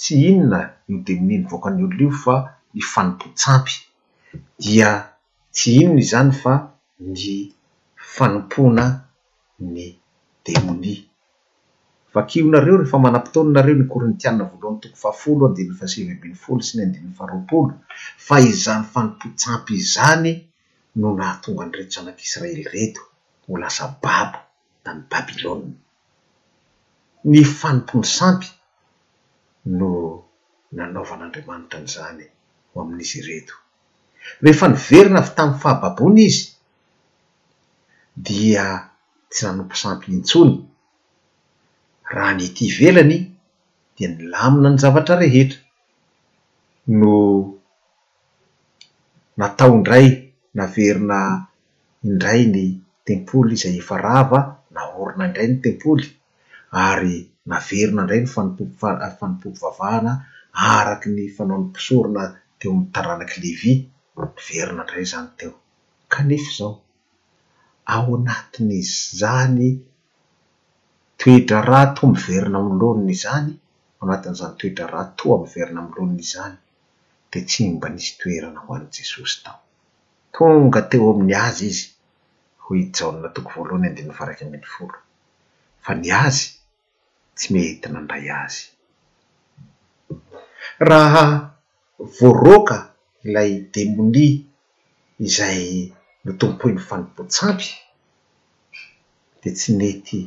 tsy 0.00 0.14
inona 0.30 0.60
io 0.90 0.96
demonia 1.08 1.38
ny 1.40 1.46
voakany 1.52 1.78
olona 1.86 2.00
io 2.04 2.12
fa 2.24 2.36
ny 2.76 2.82
fanompotsampy 2.92 3.74
dia 4.64 4.90
tsy 5.54 5.68
inony 5.80 6.00
izany 6.04 6.30
fa 6.42 6.54
ny 7.14 7.22
fanompona 8.14 8.84
ny 9.74 9.78
demonia 10.44 11.00
vakionareo 12.14 12.74
rehefa 12.80 12.98
manam-pitaoninareo 13.04 13.74
ny 13.78 13.84
korintianna 13.94 14.42
voalohan'ny 14.50 14.80
toko 14.82 14.96
fahafolo 15.04 15.42
andinfasiviabin'ny 15.48 16.36
folo 16.44 16.60
sy 16.66 16.72
ny 16.76 16.82
andinyfaaroapolo 16.86 17.74
fa 18.26 18.36
izany 18.50 18.84
fanompotsampy 18.92 19.72
izany 19.82 20.30
no 21.00 21.06
nahatonga 21.18 21.60
any 21.64 21.72
reto 21.76 21.92
janak'israely 21.94 22.64
reto 22.74 23.02
ho 23.44 23.50
lasa 23.62 23.84
babo 24.04 24.38
da 24.84 24.90
ny 24.96 25.00
babilona 25.12 25.74
ny 27.30 27.38
fanompony 27.60 28.08
sampy 28.18 28.48
no 29.78 29.88
nanaovan'andriamanitra 30.76 31.76
an'izany 31.80 32.26
oamin'izy 32.78 33.20
reto 33.28 33.54
rehefa 34.42 34.66
ny 34.72 34.76
verina 34.88 35.18
avy 35.22 35.30
tamin'ny 35.36 35.60
fahababony 35.62 36.20
izy 36.28 36.42
dia 38.26 38.64
tsy 39.30 39.40
nanomposampy 39.46 40.06
intsony 40.16 40.54
raha 42.14 42.32
nyiti 42.38 42.64
velany 42.78 43.18
dia 43.94 44.08
ny 44.10 44.16
lamina 44.32 44.68
ny 44.70 44.78
zavatra 44.82 45.14
rehetra 45.22 45.60
no 47.00 47.12
natao 49.38 49.70
indray 49.78 50.08
naverina 50.56 51.18
indray 52.08 52.42
ny 52.54 52.66
tempoly 53.08 53.54
izay 53.56 53.76
efa 53.82 53.96
rava 54.06 54.40
naorina 54.74 55.24
indray 55.28 55.48
ny 55.50 55.56
tempoly 55.66 56.04
ary 56.88 57.16
naverina 57.50 58.00
indray 58.02 58.20
ny 58.22 58.28
fanopo 58.34 58.62
fanimpoko 59.18 59.58
vavahana 59.62 60.12
araky 60.76 61.06
ny 61.16 61.22
fanao 61.36 61.56
ny 61.60 61.66
mpisorina 61.68 62.22
eoamtaranaky 62.64 63.36
levi 63.42 63.72
nyverina 64.16 64.82
indray 64.84 65.06
zany 65.12 65.28
teo 65.38 65.52
kanefa 66.12 66.48
izao 66.52 66.74
ao 67.94 68.10
anatin'izy 68.16 68.96
zany 69.20 69.66
toetra 71.18 71.60
rah 71.70 71.86
toa 71.96 72.08
miverina 72.14 72.58
amloaniny 72.62 73.14
zany 73.24 73.50
ao 73.98 74.02
anatin'izany 74.06 74.54
toetra 74.60 74.86
raha 74.92 75.06
toa 75.18 75.34
amverina 75.42 75.78
amloaninaizy 75.82 76.32
zany 76.34 76.56
de 77.30 77.38
tsy 77.48 77.62
mba 77.74 77.88
nisy 77.94 78.10
toerana 78.20 78.60
ho 78.64 78.70
an' 78.78 78.86
jesosy 78.94 79.36
tao 79.44 79.60
tonga 80.34 80.80
teo 80.90 81.06
amin'ny 81.12 81.34
azy 81.46 81.66
izy 81.72 81.84
hoe 82.64 82.76
hijaonna 82.82 83.28
toko 83.34 83.48
voalohany 83.54 83.86
andehana 83.88 84.18
varaiky 84.18 84.42
amny 84.46 84.64
folo 84.74 84.98
fa 85.84 85.92
ny 86.00 86.08
azy 86.26 86.44
tsy 87.36 87.46
metina 87.52 87.98
ndray 88.04 88.26
azy 88.44 88.62
raha 90.90 91.24
voaroka 92.16 92.76
ilay 93.24 93.50
demoni 93.74 94.28
izay 95.26 95.62
no 96.24 96.30
tompoi 96.40 96.70
ny 96.74 96.80
fanimpotsampy 96.88 97.68
di 99.40 99.48
tsy 99.58 99.70
nety 99.80 100.18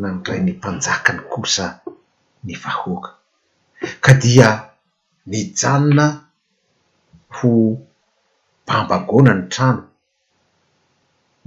nandray 0.00 0.40
ny 0.42 0.52
mpanjaka 0.58 1.10
ny 1.16 1.20
kosa 1.32 1.66
ny 2.44 2.52
vahoaka 2.62 3.10
ka 4.04 4.12
dia 4.22 4.48
nyjanona 5.30 6.06
ho 7.36 7.50
bambagona 8.66 9.32
ny 9.36 9.42
trano 9.52 9.82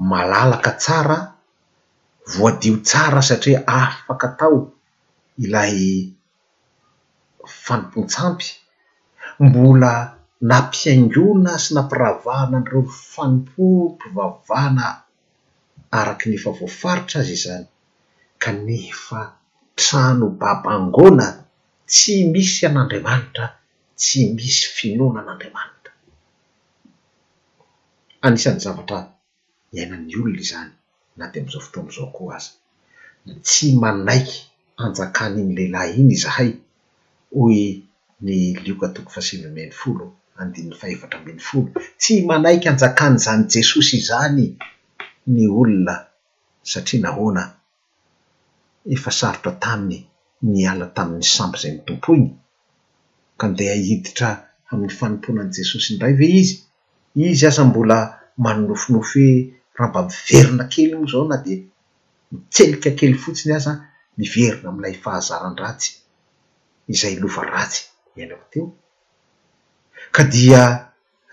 malalaka 0.09 0.71
tsara 0.83 1.17
voadio 2.33 2.73
tsara 2.87 3.19
satrihoe 3.29 3.63
afaka 3.81 4.27
tao 4.39 4.59
ilay 5.43 5.75
fanimpotsampy 7.63 8.47
mbola 9.45 9.93
naa 10.49 10.65
mpiangona 10.67 11.51
sy 11.63 11.69
nampiravana 11.75 12.57
nyreo 12.61 12.81
ny 12.83 12.89
famopopivavana 13.13 14.85
araky 15.97 16.25
nefa 16.31 16.49
voafaritra 16.57 17.17
azy 17.21 17.33
izany 17.37 17.65
ka 18.41 18.49
nefa 18.67 19.19
trano 19.79 20.25
babaangona 20.41 21.27
tsy 21.91 22.13
misy 22.33 22.57
ian'andriamanitra 22.63 23.45
tsy 24.01 24.19
misy 24.35 24.61
finoanan'andriamanitra 24.75 25.91
anisan'ny 28.25 28.59
zavatra 28.65 28.99
niainany 29.71 30.13
olona 30.19 30.39
izany 30.45 30.71
na 31.17 31.23
ty 31.31 31.35
amn'izao 31.39 31.63
foto 31.65 31.77
am'izao 31.81 32.07
koa 32.15 32.31
aza 32.39 32.51
tsy 33.47 33.67
manaiky 33.81 34.37
anjakan' 34.83 35.37
iny 35.41 35.51
lehilahy 35.57 35.91
iny 36.01 36.11
izahay 36.17 36.49
hoe 37.35 37.61
ny 38.25 38.35
liokatoko 38.63 39.09
fasimmeny 39.15 39.71
folo 39.79 40.05
andnny 40.41 40.75
faevtra 40.81 41.19
miny 41.25 41.41
folo 41.49 41.69
tsy 42.01 42.13
manaiky 42.27 42.67
anjakan'izany 42.71 43.43
jesosy 43.53 43.93
izany 44.01 44.45
ny 45.33 45.43
olona 45.61 45.95
satria 46.71 46.99
nahoana 47.03 47.43
efa 48.93 49.11
sarotra 49.19 49.51
taminy 49.63 49.97
niala 50.53 50.85
tamin'ny 50.95 51.27
samby 51.35 51.55
izay 51.59 51.73
ny 51.75 51.81
tompoiny 51.87 52.29
ka 53.39 53.45
ndeha 53.51 53.75
hiditra 53.87 54.29
amin'ny 54.71 54.97
fanompoanan' 54.99 55.53
jesosy 55.57 55.87
indray 55.93 56.13
ve 56.21 56.25
izy 56.41 56.55
izy 57.31 57.45
asa 57.49 57.63
mbola 57.69 57.97
manonofinofy 58.43 59.25
hoe 59.27 59.35
ra 59.79 59.83
mba 59.89 59.99
miverina 60.09 60.63
kely 60.73 60.87
moa 60.93 61.07
izao 61.07 61.25
na 61.31 61.37
dia 61.43 61.61
mitselika 62.31 62.89
kely 62.99 63.13
fotsiny 63.23 63.53
asa 63.57 63.71
miverina 64.19 64.67
ami'ilay 64.71 64.95
fahazaran 65.03 65.55
ratsy 65.63 65.89
izay 66.93 67.15
lova 67.23 67.43
ratsy 67.55 67.81
miainako 68.15 68.43
teo 68.53 68.67
ka 70.15 70.21
dia 70.33 70.61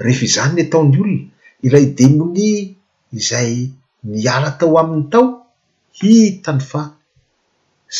rehefa 0.04 0.24
izany 0.28 0.50
ny 0.56 0.60
ataony 0.64 0.90
olona 0.98 1.18
ilay 1.66 1.86
demony 1.98 2.50
izay 3.18 3.52
miala 4.10 4.50
tao 4.58 4.74
amin'ny 4.82 5.06
tao 5.12 5.26
hitany 5.98 6.62
fa 6.70 6.82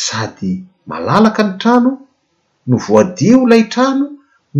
sady 0.03 0.51
malalaka 0.89 1.41
ny 1.47 1.53
trano 1.61 1.91
no 2.69 2.75
voadia 2.85 3.33
o 3.41 3.43
lay 3.51 3.61
itrano 3.67 4.05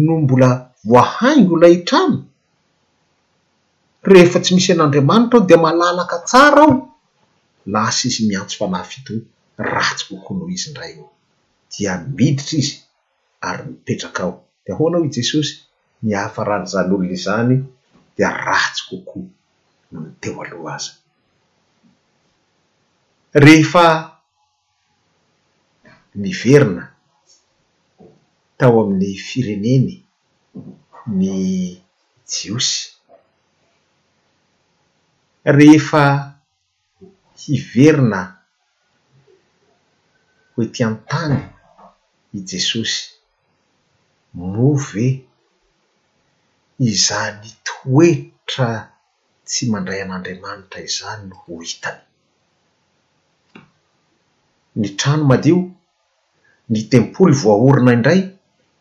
no 0.05 0.13
mbola 0.23 0.49
voahaingy 0.89 1.51
olay 1.55 1.73
itrano 1.79 2.17
rehefa 4.11 4.37
tsy 4.43 4.51
misy 4.55 4.69
an'andriamanitra 4.73 5.37
aho 5.39 5.47
dia 5.49 5.59
malalaka 5.65 6.17
tsara 6.29 6.61
aho 6.67 6.75
lasa 7.73 8.01
izy 8.09 8.21
miantso 8.29 8.55
mfanahyfito 8.57 9.11
ho 9.15 9.21
ratsybokonoho 9.73 10.49
izy 10.55 10.69
ndray 10.71 10.93
eo 10.99 11.07
dia 11.71 11.91
miditra 12.17 12.53
izy 12.61 12.75
ary 13.45 13.63
mipetraka 13.67 14.21
aho 14.23 14.33
dia 14.63 14.73
hoana 14.77 14.95
aho 14.97 15.05
i 15.09 15.15
jesosy 15.17 15.53
miahafaran'izanyolona 16.05 17.13
izany 17.17 17.55
dia 18.15 18.29
ratsy 18.45 18.81
kokoa 18.89 19.27
noho 19.89 20.05
ny 20.07 20.13
teo 20.21 20.37
aloha 20.43 20.71
aza 20.77 20.91
rehefa 23.45 23.85
miverina 26.21 26.83
tao 28.57 28.75
amin'ny 28.83 29.11
fireneny 29.29 29.89
ny 31.17 31.27
jiosy 32.31 32.75
rehefa 35.57 36.03
hiverina 37.41 38.19
hoeti 40.53 40.79
antany 40.89 41.37
i 42.37 42.39
jesosy 42.49 42.97
moa 44.33 44.77
ve 44.89 45.07
izany 46.91 47.41
toetra 47.65 48.69
tsy 49.47 49.63
mandray 49.71 50.01
an'andriamanitra 50.03 50.79
izany 50.89 51.21
no 51.29 51.35
ho 51.43 51.53
hitany 51.67 52.01
ny 54.79 54.87
trano 54.99 55.23
madio 55.29 55.57
ny 56.71 56.79
tempoly 56.93 57.33
voaorina 57.41 57.91
indray 57.97 58.21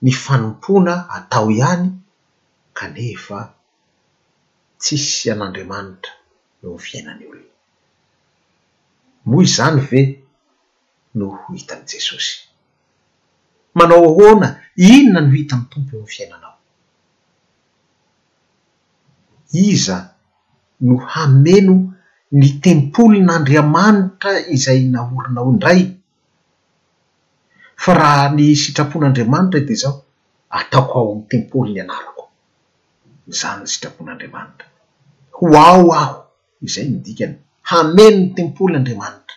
ny 0.05 0.13
fanompoana 0.25 0.95
atao 1.17 1.47
ihany 1.57 1.87
kanefa 2.79 3.39
tsisy 4.81 5.27
an'andriamanitra 5.35 6.13
eo 6.63 6.71
mn'y 6.75 6.85
fiainany 6.87 7.23
olona 7.31 7.53
moa 9.29 9.43
izany 9.49 9.79
ve 9.89 10.01
no 11.19 11.27
ho 11.39 11.47
itan' 11.61 11.87
jesosy 11.93 12.35
manao 13.79 14.03
ahoana 14.11 14.49
inona 14.95 15.21
no 15.25 15.33
hita 15.39 15.55
amn'y 15.57 15.69
tompo 15.73 15.95
m'ny 15.99 16.09
fiainanao 16.15 16.55
iza 19.71 19.97
no 20.87 20.95
hameno 21.15 21.77
ny 22.39 22.47
tempoli 22.67 23.19
n'andriamanitra 23.27 24.33
izay 24.55 24.81
naorinao 24.95 25.47
indray 25.53 25.83
fa 27.83 27.93
raha 28.01 28.25
ny 28.37 28.43
sitrapon'andriamanitra 28.63 29.59
edi 29.63 29.75
zao 29.83 29.95
ataoko 30.59 30.95
ao 31.01 31.07
amn'ny 31.13 31.27
tempoly 31.31 31.71
ny 31.75 31.81
anarako 31.85 32.25
zay 33.39 33.55
ny 33.61 33.67
sitrapon'andriamanitra 33.73 34.67
ho 35.37 35.43
ao 35.69 35.85
aho 36.03 36.17
izay 36.67 36.87
midikana 36.93 37.37
hameno 37.71 38.19
ny 38.23 38.29
tempoli 38.39 38.73
n'andriamanitra 38.75 39.35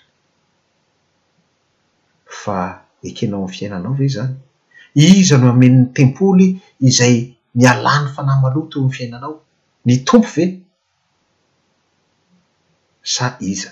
fa 2.44 2.60
ekenao 3.04 3.46
mny 3.48 3.54
fiainanao 3.54 3.94
ve 3.94 4.08
zany 4.08 4.34
iza 4.96 5.38
no 5.38 5.48
hamen'ny 5.52 5.84
tempoly 5.96 6.48
izay 6.90 7.16
nialàny 7.60 8.08
fanaymaloto 8.16 8.76
o 8.80 8.84
mny 8.84 8.94
fiainanao 8.98 9.34
ny 9.86 9.96
tompo 10.08 10.30
ve 10.36 10.44
sa 13.14 13.26
iza 13.54 13.70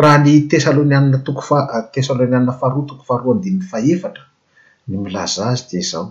raha 0.00 0.18
ny 0.24 0.32
tessaloniana 0.50 1.18
tokofa- 1.26 1.88
tessaloniana 1.94 2.52
faharoa 2.60 2.86
toko 2.90 3.02
faharoa 3.08 3.34
andinn'ny 3.34 3.64
faefatra 3.70 4.24
ny 4.88 4.94
milaza 5.04 5.42
azy 5.52 5.62
de 5.70 5.80
zao 5.90 6.06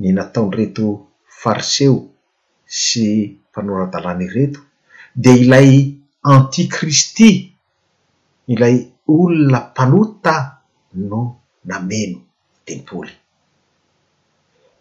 ny 0.00 0.08
nataony 0.16 0.54
reto 0.58 0.84
fariseo 1.40 1.96
sy 2.80 3.04
mpanora-dalàna 3.50 4.26
reto 4.36 4.60
de 5.22 5.30
ilay 5.44 5.70
antikristy 6.32 7.28
ilay 8.52 8.76
olona 9.16 9.58
mpanotta 9.70 10.34
no 10.94 11.42
nameno 11.66 12.22
tempoly 12.64 13.10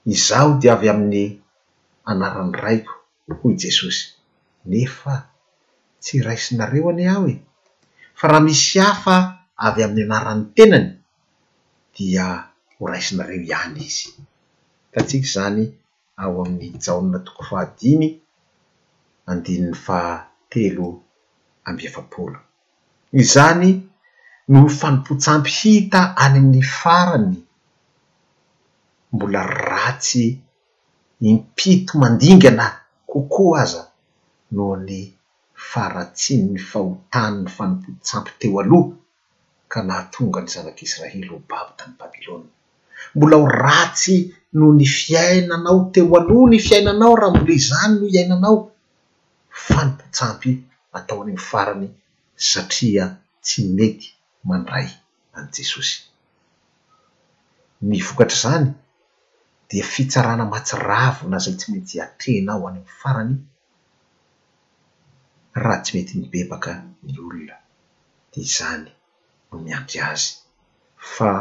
izaho 0.05 0.49
di 0.61 0.68
avy 0.74 0.88
amin'ny 0.93 1.28
anarany 2.09 2.53
raiko 2.64 2.93
hoy 3.39 3.53
i 3.57 3.59
jesosy 3.61 3.99
nefa 4.70 5.14
tsy 6.01 6.16
raisinareo 6.26 6.89
any 6.91 7.05
aho 7.11 7.24
e 7.34 7.36
fa 8.18 8.26
raha 8.30 8.41
misy 8.47 8.78
hafa 8.88 9.16
avy 9.68 9.82
amin'ny 9.86 10.05
anaran'ny 10.09 10.45
tenany 10.55 10.88
dia 11.93 12.26
ho 12.74 12.82
raisinareo 12.91 13.41
ihany 13.51 13.80
izy 13.89 14.09
ka 14.93 14.99
tsika 15.07 15.26
izany 15.30 15.64
ao 16.22 16.36
amin'ny 16.43 16.78
jaona 16.84 17.18
toko 17.26 17.41
fahadiny 17.49 18.07
andinin'ny 19.32 19.76
fahtelo 19.86 20.88
ambyefapolo 21.68 22.38
izany 23.22 23.70
noho 24.52 24.68
ny 24.68 24.76
fanimpotsampy 24.80 25.52
hita 25.60 26.02
any'ny 26.26 26.62
farany 26.80 27.38
mbola 29.14 29.41
ratsy 29.48 30.24
impito 31.32 31.94
mandingana 32.00 32.66
kokoa 33.12 33.58
aza 33.64 33.84
noho 34.56 34.76
ny 34.88 35.00
faratsin 35.70 36.41
ny 36.54 36.58
fahotany 36.70 37.36
ny 37.44 37.50
fanimpotsampy 37.56 38.32
teo 38.39 38.56
aloha 38.64 38.91
ka 39.72 39.80
nahatonga 39.88 40.38
any 40.41 40.50
zanak'israely 40.54 41.28
ho 41.30 41.36
babo 41.50 41.72
tamin'ny 41.80 42.00
babylonia 42.02 42.54
mbola 43.16 43.36
ho 43.41 43.46
ratsy 43.64 44.16
noho 44.58 44.72
ny 44.80 44.86
fiainanao 44.98 45.80
teo 45.94 46.12
aloha 46.20 46.50
ny 46.52 46.60
fiainanao 46.68 47.14
raha 47.22 47.32
mbola 47.36 47.54
izany 47.62 47.94
no 48.00 48.06
iainanao 48.16 48.58
fanimpotsampy 49.68 50.52
atao 50.98 51.22
anyny 51.24 51.38
farany 51.50 51.88
satria 52.50 53.06
tsy 53.46 53.64
mety 53.78 54.10
mandray 54.46 54.88
an' 55.36 55.48
jesosy 55.56 56.04
ny 57.89 57.98
vokatra 58.08 58.36
izany 58.38 58.70
dia 59.70 59.84
fitsarana 59.86 60.46
matsiravo 60.46 61.28
na 61.30 61.39
za 61.39 61.52
tsy 61.58 61.72
mety 61.72 62.00
hatrehnao 62.02 62.68
any 62.68 62.78
am'ny 62.78 62.86
farany 63.02 63.36
raha 65.64 65.82
tsy 65.84 65.91
mety 65.98 66.14
mibebaka 66.20 66.72
ny 67.06 67.14
olona 67.22 67.56
dia 68.32 68.41
izany 68.48 68.89
no 69.52 69.56
miandy 69.66 69.98
azy 70.12 70.28
fa 71.14 71.32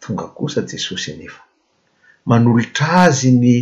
tonga 0.00 0.26
kosa 0.36 0.60
jesosy 0.70 1.08
anefa 1.12 1.42
manolotra 2.28 2.88
azy 3.06 3.30
ny 3.42 3.54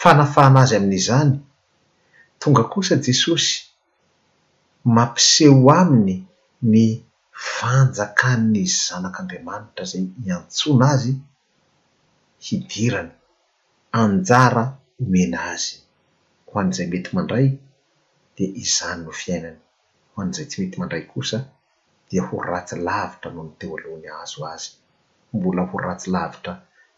fanafana 0.00 0.58
azy 0.64 0.74
amin'izany 0.78 1.32
tonga 2.40 2.64
kosa 2.72 2.94
jesosy 3.06 3.52
mampiseho 4.94 5.68
aminy 5.80 6.16
ny 6.72 6.76
fanjakany 7.58 8.62
zanak'andriamanitra 8.86 9.82
izay 9.88 10.04
iantsoina 10.28 10.86
azy 10.94 11.12
hidirany 12.46 13.10
anjara 14.02 14.64
homena 14.96 15.38
azy 15.54 15.72
ho 16.48 16.54
an'izay 16.62 16.88
mety 16.92 17.10
mandray 17.18 17.46
dia 18.36 18.50
izany 18.64 19.00
no 19.04 19.12
fiainany 19.22 19.60
ho 20.12 20.16
an'izay 20.24 20.46
tsy 20.48 20.58
mety 20.62 20.76
mandray 20.80 21.04
kosa 21.12 21.38
dia 22.08 22.22
ho 22.28 22.34
ratsy 22.50 22.76
lavitra 22.88 23.28
no 23.34 23.42
ny 23.48 23.52
teo 23.58 23.74
alohany 23.78 24.08
azo 24.22 24.40
azy 24.54 24.70
mbola 25.36 25.62
ho 25.70 25.76
ratsy 25.86 26.08
lavitra 26.16 26.52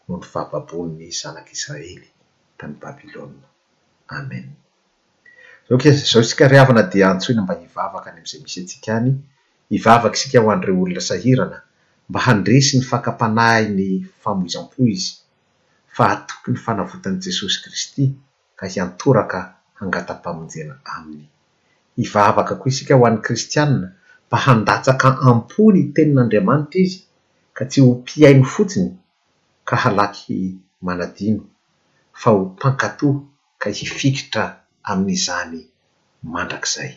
noho 0.05 0.17
ny 0.21 0.27
vabaaboni 0.33 0.93
ny 1.01 1.09
zanak'israely 1.19 2.07
tamin 2.57 2.75
babylona 2.85 3.45
amen 4.19 4.45
zaho 5.65 5.77
ka 5.81 5.89
zay 5.97 6.07
zao 6.13 6.23
isika 6.27 6.51
rehavana 6.53 6.83
dia 6.93 7.05
antsoina 7.13 7.41
mba 7.45 7.55
hivavaka 7.63 8.07
any 8.09 8.17
amin'izay 8.19 8.41
misy 8.43 8.59
antsika 8.63 8.91
any 9.01 9.13
ivavaka 9.75 10.15
isika 10.17 10.37
ho 10.43 10.47
an'ireo 10.53 10.77
olona 10.83 11.01
sahirana 11.09 11.57
mba 12.09 12.19
handresi 12.25 12.71
ny 12.75 12.83
fakapanahy 12.91 13.65
ny 13.79 13.89
famozam-po 14.23 14.79
izy 14.93 15.11
fa 15.95 16.03
atokony 16.13 16.57
fanavotani 16.65 17.19
jesosy 17.25 17.57
kristy 17.63 18.03
ka 18.59 18.65
hiantoraka 18.71 19.39
hangata-pamonjena 19.79 20.75
aminy 20.95 21.27
ivavaka 22.03 22.53
koa 22.59 22.69
isika 22.73 22.93
ho 22.99 23.03
an'ny 23.07 23.21
kristianina 23.25 23.87
mba 24.27 24.37
handatsaka 24.45 25.07
ampo 25.29 25.61
ny 25.73 25.81
tenin'andriamanitra 25.95 26.79
izy 26.85 26.97
ka 27.55 27.63
tsy 27.69 27.77
ho 27.83 27.89
mpiainy 27.99 28.43
fotsiny 28.53 28.89
ka 29.67 29.75
halaky 29.83 30.37
manadino 30.85 31.43
fa 32.21 32.27
ho 32.35 32.43
mpankato 32.55 33.07
ka 33.61 33.67
hifikitra 33.77 34.43
amin'izany 34.91 35.59
mandrakizay 36.31 36.91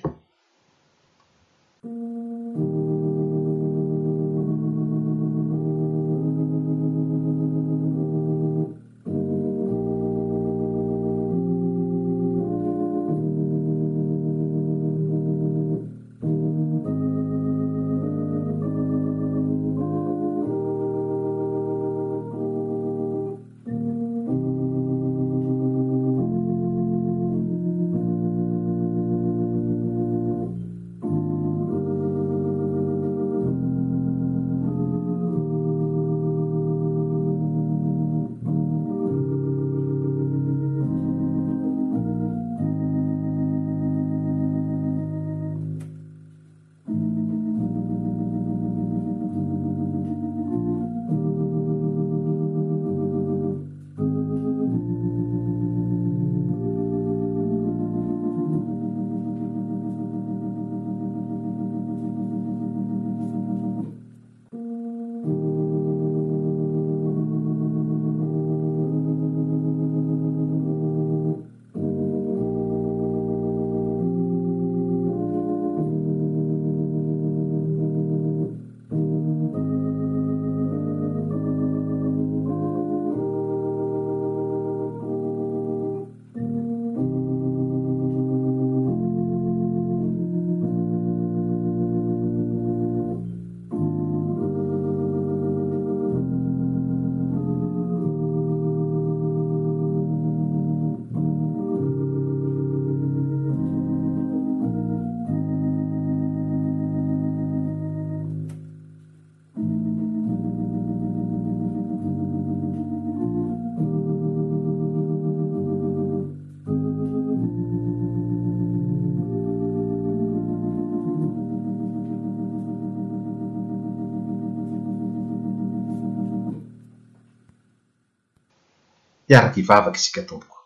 arak' 129.39 129.57
ivavaka 129.63 129.97
isika 130.01 130.23
tompoko 130.29 130.59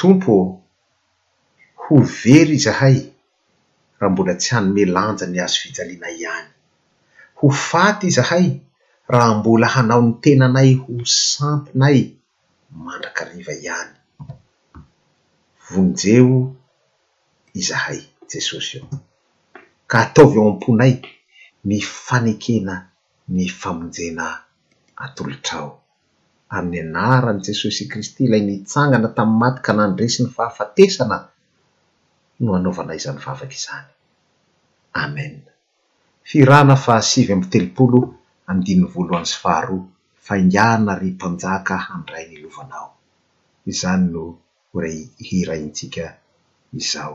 tompo 0.00 0.34
ho 1.82 1.94
very 2.22 2.54
izahay 2.60 2.96
raha 3.98 4.12
mbola 4.12 4.32
tsy 4.40 4.48
hanomelanja 4.54 5.24
ny 5.32 5.38
azo 5.44 5.56
fijalianay 5.62 6.14
ihany 6.22 6.48
ho 7.38 7.46
faty 7.68 8.04
izahay 8.10 8.46
raha 9.12 9.32
mbola 9.38 9.66
hanao 9.74 10.02
ny 10.06 10.12
tenanay 10.24 10.70
ho 10.82 10.90
santinay 11.28 12.00
mandrakariva 12.84 13.52
ihany 13.66 13.94
vonjeo 15.68 16.34
izahay 17.60 18.00
jesosy 18.30 18.72
eao 18.78 18.94
ka 19.90 19.96
ataovy 20.04 20.36
eo 20.40 20.46
amponay 20.52 20.94
ny 21.68 21.76
fanekena 22.04 22.74
ny 23.34 23.44
famonjena 23.60 24.26
atolotrao 25.04 25.68
amin'ny 26.56 26.90
anaran' 27.06 27.38
jesosy 27.46 27.82
kristy 27.92 28.22
ilay 28.26 28.42
nitsangana 28.48 29.08
tamin'ny 29.16 29.38
maty 29.40 29.60
ka 29.64 29.72
nandresi 29.76 30.18
ny 30.26 30.30
fahafatesana 30.36 31.18
no 32.42 32.50
anaovana 32.58 32.92
izany 33.00 33.18
vavaka 33.24 33.54
izany 33.58 33.88
amen 35.04 35.34
firana 36.28 36.76
fa 36.84 36.92
asivy 37.00 37.30
amy 37.34 37.46
telopolo 37.52 38.00
andiny 38.50 38.82
voalohany 38.92 39.28
sy 39.30 39.36
faharoa 39.44 39.84
faingana 40.26 40.92
ry 41.00 41.08
mpanjaka 41.16 41.74
hanndray 41.86 42.24
ny 42.28 42.36
lovanao 42.42 42.88
izany 43.72 44.04
no 44.14 44.22
ray 44.82 44.98
hiraintsika 45.26 46.04
izao 46.80 47.14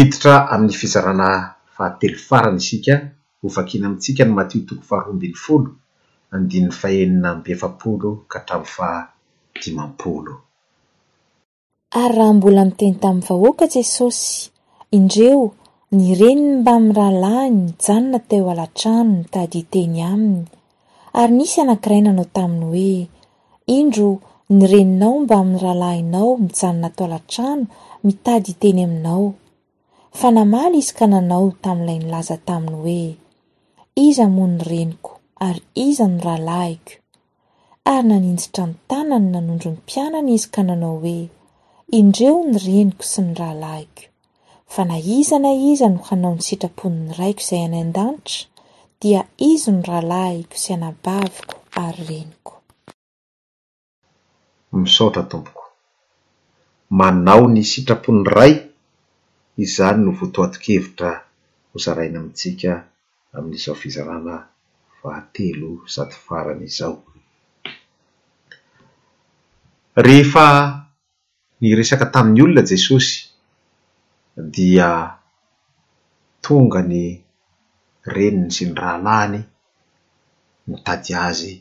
iitamny 0.00 0.72
izaaa 0.86 1.94
ia 2.02 2.98
amtsn 3.60 4.12
aooary 9.82 10.34
raha 12.04 12.32
mbola 12.36 12.62
miteny 12.68 12.94
tamin'ny 13.02 13.26
vahoaka 13.30 13.64
jesosy 13.76 14.26
indreo 14.98 15.40
nireniny 15.96 16.60
mbamin'ny 16.60 16.96
rahalahiny 16.98 17.62
mijanona 17.66 18.18
teo 18.30 18.44
alatrano 18.54 19.12
mitady 19.18 19.58
iteny 19.64 19.98
aminy 20.14 20.46
ary 21.20 21.32
nisy 21.38 21.56
anankirainanao 21.64 22.26
taminy 22.36 22.64
hoe 22.74 22.92
indro 23.78 24.08
nireninao 24.58 25.14
mba 25.22 25.34
amin'ny 25.40 25.60
rahalahinao 25.64 26.30
mijanona 26.44 26.88
tao 26.96 27.06
alatrano 27.08 27.62
mitady 28.04 28.48
iteny 28.54 28.80
aminao 28.86 29.24
fa 30.18 30.28
namaly 30.30 30.82
izy 30.82 30.92
ka 30.98 31.06
nanao 31.06 31.52
tamin'ilay 31.62 31.98
nilaza 32.04 32.36
taminy 32.48 32.78
hoe 32.82 33.02
iza 34.06 34.26
moa 34.36 34.48
ny 34.50 34.62
reniko 34.70 35.12
ary 35.46 35.62
iza 35.86 36.04
no 36.10 36.18
rahalahiko 36.26 36.92
ary 37.92 38.04
naninjitra 38.08 38.64
nytana 38.70 39.16
ny 39.22 39.28
nanondro 39.32 39.70
my 39.72 39.78
mpianana 39.80 40.30
izy 40.36 40.48
ka 40.54 40.62
nanao 40.68 40.96
hoe 41.04 41.30
indreo 41.98 42.36
ny 42.50 42.58
reniko 42.66 43.04
sy 43.12 43.20
ny 43.22 43.32
rahalahiko 43.40 44.02
fa 44.74 44.82
naizana 44.90 45.50
iza 45.72 45.86
no 45.94 46.00
hanao 46.08 46.34
ny 46.36 46.42
sitraponiny 46.48 47.12
raiko 47.18 47.40
izay 47.46 47.62
any 47.66 47.78
an-danitra 47.80 48.48
dia 49.00 49.20
izy 49.50 49.70
no 49.76 49.80
rahalahiko 49.88 50.54
sy 50.62 50.74
anabaviko 50.74 51.54
ary 51.84 52.02
reniko 52.10 52.54
izany 59.64 59.98
no 60.04 60.10
voatoatokevitra 60.20 61.10
hozaraina 61.74 62.18
amintsika 62.18 62.72
amin'izao 63.36 63.76
fizarana 63.82 64.36
vahatelo 65.02 65.70
sadofarany 65.94 66.62
izao 66.70 66.96
rehefa 70.06 70.46
ny 71.60 71.68
resaka 71.78 72.06
tamin'ny 72.14 72.40
olona 72.44 72.62
jesosy 72.70 73.10
dia 74.54 74.90
tonga 76.44 76.80
ny 76.90 77.04
reniny 78.14 78.50
sy 78.56 78.64
ny 78.66 78.72
rahalahany 78.82 79.38
mitady 80.70 81.12
azy 81.28 81.52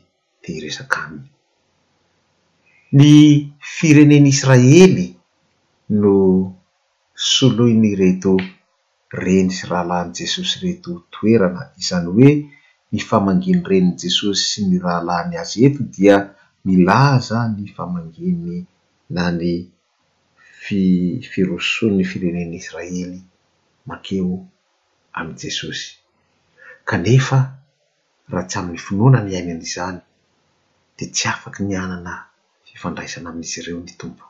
ti 0.42 0.50
iresaka 0.60 0.98
aminy 1.08 1.28
ny 3.00 3.12
firenen'israely 3.76 5.08
no 6.02 6.16
soloiny 7.20 7.96
reto 8.00 8.38
reny 9.24 9.52
sy 9.52 9.68
rahalahn' 9.70 10.16
jesosy 10.18 10.56
reto 10.66 10.92
toerana 11.14 11.62
izany 11.82 12.08
hoe 12.16 12.30
ny 12.92 13.00
famanginy 13.10 13.64
reniny 13.70 14.00
jesosy 14.04 14.44
sy 14.52 14.60
ny 14.70 14.76
rahalahny 14.86 15.36
azy 15.42 15.58
eto 15.68 15.82
dia 15.96 16.16
milaza 16.68 17.38
ny 17.56 17.66
famanginy 17.76 18.58
na 19.16 19.26
ny 19.40 19.52
fi-firosony 20.64 21.96
ny 22.00 22.06
firenen'nisraely 22.12 23.20
makeo 23.90 24.32
amin' 25.20 25.40
jesosy 25.44 25.90
kanefa 26.90 27.40
raha 28.32 28.48
tsy 28.50 28.56
amin'ny 28.60 28.80
finoana 28.86 29.20
ny 29.28 29.32
ainana 29.38 29.64
izany 29.70 30.00
dia 30.96 31.08
tsy 31.16 31.26
afaky 31.34 31.62
ny 31.68 31.76
anana 31.84 32.14
fifandraisana 32.68 33.28
amin'izy 33.30 33.60
ireo 33.62 33.82
ny 33.88 33.96
tompo 34.02 34.24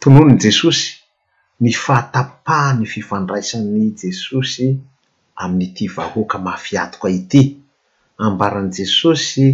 tonoiny 0.00 0.34
jesosy 0.42 0.82
ny 1.64 1.70
faatapaha 1.84 2.70
ny 2.78 2.84
fifandraisan'ny 2.94 3.84
jesosy 4.02 4.66
amin'nyty 5.42 5.86
vahoaka 5.96 6.36
maafiatoko 6.46 7.06
ity 7.18 7.42
ambaran' 8.26 8.70
jesosy 8.78 9.46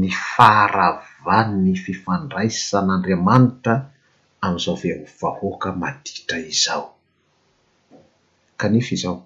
ny 0.00 0.08
faharavan 0.34 1.48
ny 1.64 1.72
fifandraisan'andriamanitra 1.84 3.74
am'izao 4.44 4.74
ave 4.80 4.90
vahoaka 5.20 5.68
maditra 5.82 6.36
izao 6.52 6.84
kanefa 8.60 8.90
izao 8.96 9.16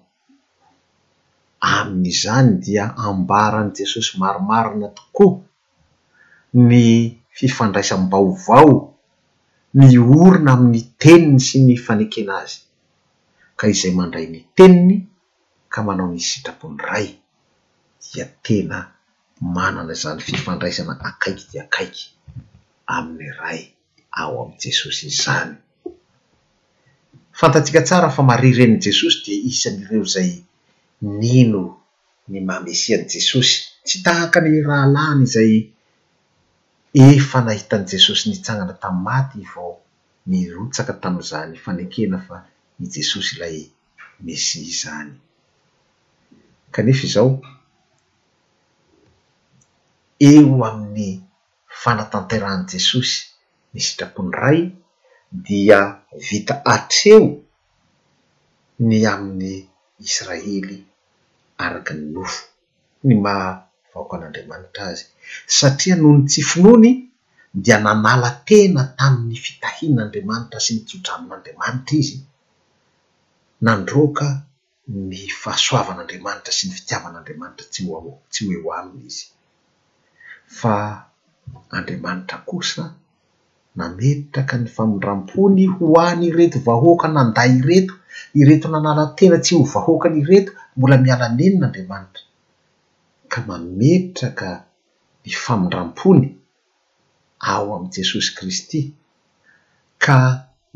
amin'izany 1.75 2.49
dia 2.63 2.83
ambaran' 3.09 3.71
jesosy 3.79 4.11
maromarina 4.21 4.87
tokoa 4.97 5.35
ny 6.69 6.75
fifandraisanmbaovao 7.37 8.71
miorina 9.75 10.53
amin'ny 10.57 10.81
teniny 10.97 11.39
sy 11.41 11.59
ny 11.67 11.75
fanekena 11.77 12.33
azy 12.41 12.59
ka 13.59 13.67
izay 13.69 13.93
mandray 13.97 14.27
ny 14.33 14.39
teniny 14.57 14.95
ka 15.73 15.79
manao 15.85 16.09
nysy 16.09 16.29
sitrapony 16.39 16.77
ray 16.87 17.07
dia 18.11 18.25
tena 18.45 18.77
manana 19.55 19.93
zany 20.01 20.21
fifandraisana 20.27 20.93
akaiky 21.09 21.45
dia 21.51 21.61
akaiky 21.69 22.05
amin'ny 22.95 23.29
ray 23.41 23.61
ao 24.21 24.33
amin'ny 24.45 24.59
jesosy 24.65 25.03
izany 25.13 25.53
fantatsika 27.39 27.81
tsara 27.87 28.09
fa 28.15 28.21
marireny 28.29 28.75
jesosy 28.85 29.17
dia 29.25 29.39
isan'ireo 29.53 30.01
izay 30.07 30.31
nino 31.21 31.63
ny 32.31 32.39
mahamesiany 32.47 33.05
jesosy 33.13 33.53
tsy 33.85 33.97
tahaka 34.05 34.37
ny 34.43 34.49
rahalahny 34.67 35.23
izay 35.29 35.53
e 36.93 37.19
fanahitan' 37.19 37.85
jesosy 37.87 38.29
ni 38.29 38.37
tsagnana 38.41 38.73
tami'y 38.81 39.03
maty 39.05 39.41
vao 39.53 39.71
mihotsaka 40.29 40.93
tami'izany 41.03 41.53
fanekena 41.63 42.17
fa 42.27 42.37
i 42.79 42.85
jesosy 42.93 43.33
ilay 43.35 43.57
mesia 44.25 44.61
izany 44.71 45.13
kanefa 46.73 47.03
izao 47.07 47.31
eo 50.29 50.55
amin'ny 50.69 51.11
fanatanterahan' 51.81 52.69
jesosy 52.73 53.13
ny 53.73 53.79
sitrakony 53.85 54.31
ray 54.41 54.59
dia 55.45 55.79
vita 56.29 56.55
atreo 56.75 57.19
ny 58.87 58.97
amin'ny 59.13 59.55
israely 60.07 60.77
araky 61.65 61.91
ny 61.97 62.03
nofo 62.17 62.41
ny 63.05 63.13
ma 63.23 63.35
vahoka 63.93 64.13
an'andriamanitra 64.17 64.81
azy 64.91 65.01
satria 65.59 65.95
noho 65.97 66.15
ny 66.21 66.25
tsyfinoany 66.31 66.87
dia 67.63 67.77
nanala 67.85 68.29
tena 68.47 68.81
tamin'ny 68.99 69.37
fitahin'andriamanitra 69.45 70.59
sy 70.65 70.71
ny 70.75 70.81
tsotranin'andriamanitra 70.87 71.93
izy 72.03 72.15
nandroka 73.65 74.25
ny 75.09 75.17
fahasoavan'andriamanitra 75.41 76.51
sy 76.57 76.63
ny 76.65 76.71
fitiavan'andriamanitra 76.79 77.65
tsy 77.73 77.81
tsy 78.31 78.41
hoeo 78.51 78.69
aminy 78.79 79.03
izy 79.11 79.25
fa 80.59 80.73
andriamanitra 81.77 82.37
kosa 82.49 82.83
nametraka 83.77 84.53
ny 84.61 84.67
fanondram-pony 84.75 85.63
ho 85.75 85.85
any 86.07 86.23
ireto 86.31 86.57
vahoaka 86.69 87.07
nanday 87.17 87.51
ireto 87.61 87.93
ireto 88.41 88.67
nanala 88.73 89.03
tena 89.17 89.37
tsy 89.43 89.51
ho 89.59 89.63
vahoakanyireto 89.75 90.49
mbola 90.77 90.95
miala 91.05 91.25
nenin'andriamanitra 91.37 92.21
ka 93.33 93.39
mametraka 93.49 94.49
mifamindrampony 95.25 96.25
ao 97.53 97.67
am'y 97.75 97.89
jesosy 97.97 98.29
kristy 98.37 98.79
ka 100.03 100.17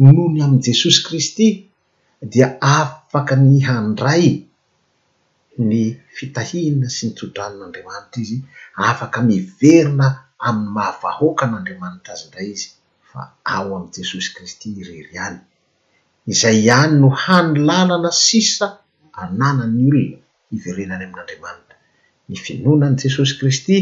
nony 0.02 0.38
amn'i 0.46 0.62
jesosy 0.68 1.00
kristy 1.08 1.48
dia 2.32 2.48
afaka 2.80 3.34
mihandray 3.48 4.28
ny 5.70 5.82
fitahina 6.16 6.88
sy 6.96 7.04
nytsodranon'andriamanitra 7.08 8.18
izy 8.24 8.38
afaka 8.90 9.18
miverina 9.30 10.08
amin'ny 10.48 10.74
mahavahoakan'andriamanitra 10.76 12.12
azy 12.14 12.24
indray 12.28 12.48
izy 12.56 12.68
fa 13.10 13.22
ao 13.56 13.70
amn'y 13.78 13.92
jesosy 13.98 14.30
kristy 14.36 14.68
irery 14.82 15.16
any 15.26 15.40
izay 16.32 16.58
ihany 16.68 16.94
no 17.02 17.10
hanolanana 17.24 18.12
sisa 18.26 18.68
anana 19.24 19.64
ny 19.78 19.82
olona 19.90 20.18
hiverenany 20.52 21.04
amin'andriamanitra 21.08 21.73
ny 22.30 22.36
finoanany 22.46 22.96
jesosy 23.02 23.34
kristy 23.40 23.78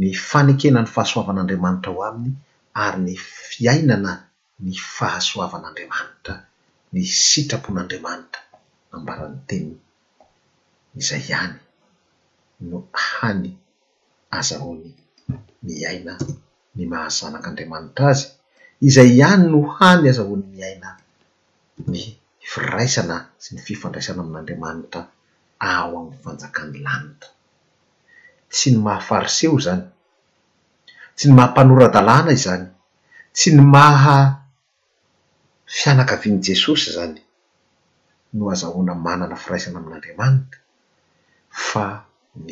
ny 0.00 0.08
fanekena 0.28 0.78
ny 0.84 0.88
fahasoavan'andriamanitra 0.94 1.88
aho 1.92 2.00
aminy 2.08 2.34
ary 2.84 2.98
ny 3.06 3.12
fiainana 3.50 4.12
ny 4.66 4.74
fahasoavan'andriamanitra 4.96 6.34
ny 6.92 7.02
sitrapon'andriamanitra 7.28 8.40
ambaran'ny 8.94 9.40
teny 9.48 9.70
izay 11.00 11.22
ihany 11.32 11.58
no 12.70 12.76
hany 13.08 13.48
azahoany 14.38 14.90
miaina 15.66 16.12
ny 16.76 16.82
mahazanak'andriamanitra 16.92 18.04
azy 18.12 18.24
izay 18.88 19.10
ihany 19.20 19.44
no 19.52 19.60
hany 19.78 20.04
azahoany 20.12 20.44
miaina 20.56 20.88
ny 21.92 22.00
firaisana 22.50 23.16
sy 23.42 23.48
ny 23.54 23.60
fifandraisana 23.66 24.20
amin'andriamanitra 24.24 25.00
ao 25.72 25.90
amin'ny 25.98 26.18
fanjakan'ny 26.24 26.78
lanita 26.86 27.28
tsy 28.54 28.68
ny 28.72 28.78
maha 28.84 29.00
fariseo 29.08 29.56
zany 29.66 29.84
tsy 31.16 31.24
ny 31.26 31.32
mahampanoradalàna 31.36 32.30
izany 32.40 32.64
tsy 33.36 33.48
ny 33.56 33.62
maha 33.74 34.16
fianakavian' 35.78 36.44
jesosy 36.46 36.88
zany 36.96 37.20
no 38.36 38.42
azahoana 38.54 38.94
manana 39.06 39.36
firaisana 39.42 39.76
amin'andriamanitra 39.80 40.60
fa 41.66 41.86
ny 42.46 42.50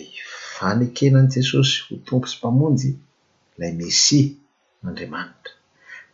fanekenan' 0.54 1.32
jesosy 1.34 1.72
ho 1.84 1.92
tompo 2.06 2.26
sy 2.30 2.36
mpamonjy 2.40 2.90
ilay 3.54 3.72
mesi 3.80 4.20
n'andriamanitra 4.82 5.52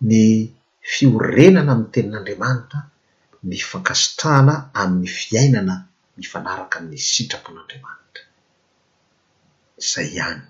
ny 0.08 0.14
fiorenana 0.92 1.70
amin'ny 1.74 1.92
tenin'andriamanitra 1.94 2.78
ny 3.48 3.58
fankasitraana 3.70 4.54
amin'ny 4.82 5.08
fiainana 5.18 5.74
mifanarakany 6.18 6.94
sitrapon'andriamanitra 7.12 8.22
zay 9.78 10.06
ihany 10.16 10.42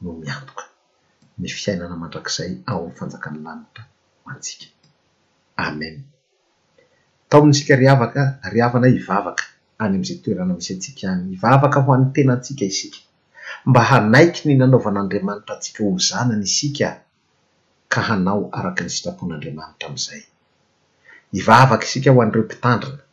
no 0.00 0.10
miantoka 0.20 0.64
ny 1.40 1.48
fiainana 1.60 1.96
mandrakizay 2.02 2.52
ao 2.70 2.80
nyfanjakany 2.88 3.38
lanitra 3.46 3.82
ho 4.22 4.30
antsika 4.32 4.66
amen 5.66 5.96
tao 7.28 7.40
amin' 7.40 7.54
isika 7.54 7.74
ry 7.80 7.86
havaka 7.92 8.22
ry 8.52 8.58
havana 8.64 8.88
ivavaka 9.00 9.44
any 9.82 9.94
amn'izay 9.96 10.18
toerana 10.24 10.54
misy 10.58 10.70
antsika 10.74 11.04
any 11.12 11.22
ivavaka 11.36 11.78
ho 11.84 11.88
an'ny 11.94 12.08
tena 12.14 12.32
antsika 12.36 12.64
isika 12.72 13.00
mba 13.68 13.80
hanaiky 13.90 14.40
ny 14.46 14.54
nanaovan'andriamanitra 14.60 15.52
antsika 15.56 15.78
ho 15.84 15.90
zanana 16.08 16.44
isika 16.50 16.88
ka 17.92 18.00
hanao 18.08 18.42
araky 18.58 18.82
ny 18.84 18.90
sitrapon'andriamanitra 18.94 19.86
am'izay 19.90 20.22
ivavaka 21.38 21.84
isika 21.88 22.08
ho 22.14 22.18
an'ireo 22.22 22.44
mpitandrika 22.46 23.03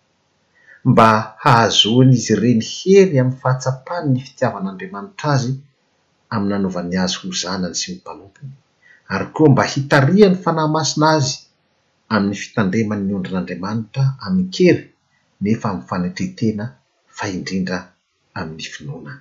mba 0.89 1.09
hahazoana 1.43 2.13
izy 2.17 2.29
ireny 2.35 2.59
hely 2.73 3.13
amin'ny 3.21 3.39
fahatsapany 3.43 4.05
ny 4.13 4.19
fitiavan'andriamanitra 4.25 5.27
azy 5.35 5.51
ami'ny 6.33 6.49
nanaovany 6.51 6.93
azy 7.03 7.15
ho 7.19 7.25
zanany 7.41 7.75
sy 7.79 7.87
mympanompony 7.91 8.53
ary 9.13 9.27
koa 9.35 9.49
mba 9.51 9.63
hitarihany 9.73 10.35
fanahymasina 10.43 11.05
azy 11.15 11.31
amin'ny 12.13 12.39
fitandremany 12.43 13.03
nyondrin'andriamanitra 13.07 14.03
ami'ny 14.25 14.47
kery 14.55 14.83
nefa 15.43 15.65
amny 15.69 15.83
fanetrehntena 15.89 16.65
fa 17.17 17.25
indrindra 17.35 17.77
amin'ny 18.39 18.65
finoana 18.75 19.13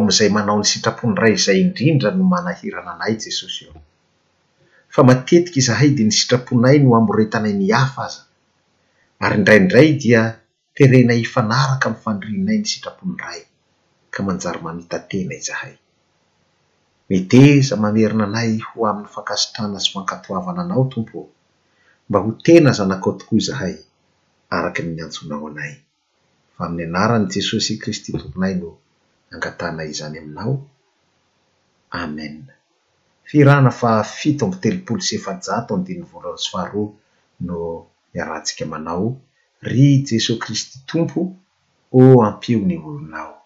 am'izay 0.00 0.30
manao 0.36 0.56
ny 0.60 0.66
sitrapony 0.72 1.14
ray 1.22 1.36
zay 1.44 1.58
indrindra 1.64 2.10
no 2.18 2.24
manahirana 2.34 2.90
anay 2.94 3.14
jesosy 3.24 3.62
eo 3.68 3.76
fa 4.94 5.00
matetiky 5.08 5.58
izahay 5.62 5.90
dia 5.96 6.06
ny 6.08 6.14
sitraponay 6.20 6.76
no 6.80 6.88
amboretanay 7.00 7.54
ny 7.60 7.66
afa 7.82 8.02
aza 8.08 8.22
ary 9.24 9.34
indraindray 9.40 9.88
dia 10.02 10.22
terenay 10.76 11.18
ifanaraka 11.26 11.86
mfandrinay 11.94 12.58
ny 12.62 12.66
sitrapony 12.72 13.16
ray 13.26 13.40
ka 14.14 14.18
manjary 14.26 14.60
mamita 14.66 14.96
tena 15.10 15.34
izahay 15.42 15.74
meteza 17.10 17.72
mamerina 17.82 18.24
anay 18.30 18.50
ho 18.68 18.76
amin'ny 18.90 19.10
fankasitrana 19.14 19.78
so 19.84 19.90
mankatoavana 19.96 20.60
anao 20.64 20.84
tompo 20.92 21.18
mba 22.08 22.18
ho 22.24 22.28
tena 22.46 22.70
zanakao 22.78 23.12
tokoa 23.20 23.38
izahay 23.42 23.74
araky 24.56 24.80
nmyanjonao 24.86 25.46
anay 25.52 25.74
fa 26.58 26.64
amin'ny 26.66 26.86
anarany 26.92 27.26
jesosy 27.34 27.72
kristy 27.82 28.10
tomponay 28.20 28.52
no 28.60 28.68
angatana 29.32 29.82
izany 29.92 30.16
aminao 30.20 30.54
ame 32.00 32.26
firahna 33.28 33.70
fa 33.80 33.90
fito 34.18 34.42
ampotelopolo 34.46 35.00
se 35.08 35.14
efajato 35.18 35.70
andiany 35.76 36.04
voaloanso 36.10 36.46
faharoa 36.54 36.90
no 37.46 37.58
iarahantsika 38.16 38.64
manao 38.72 39.06
ry 39.70 39.84
jesosy 40.08 40.40
kristy 40.44 40.76
tompo 40.90 41.20
o 41.98 42.00
ampio 42.28 42.58
ny 42.68 42.76
olonao 42.88 43.37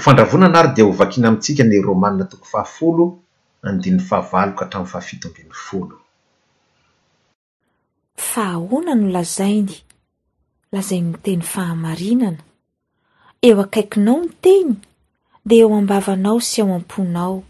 fahaoana 0.00 1.34
no 8.94 9.08
lazainy 9.16 9.76
lazainy 10.72 11.08
niteny 11.12 11.42
fahamarinana 11.42 12.42
eo 13.42 13.60
akaikinao 13.60 14.20
nyteny 14.24 14.74
di 15.46 15.54
eo 15.60 15.74
ambavanao 15.78 16.40
sy 16.40 16.60
ao 16.62 16.70
am-ponao 16.78 17.42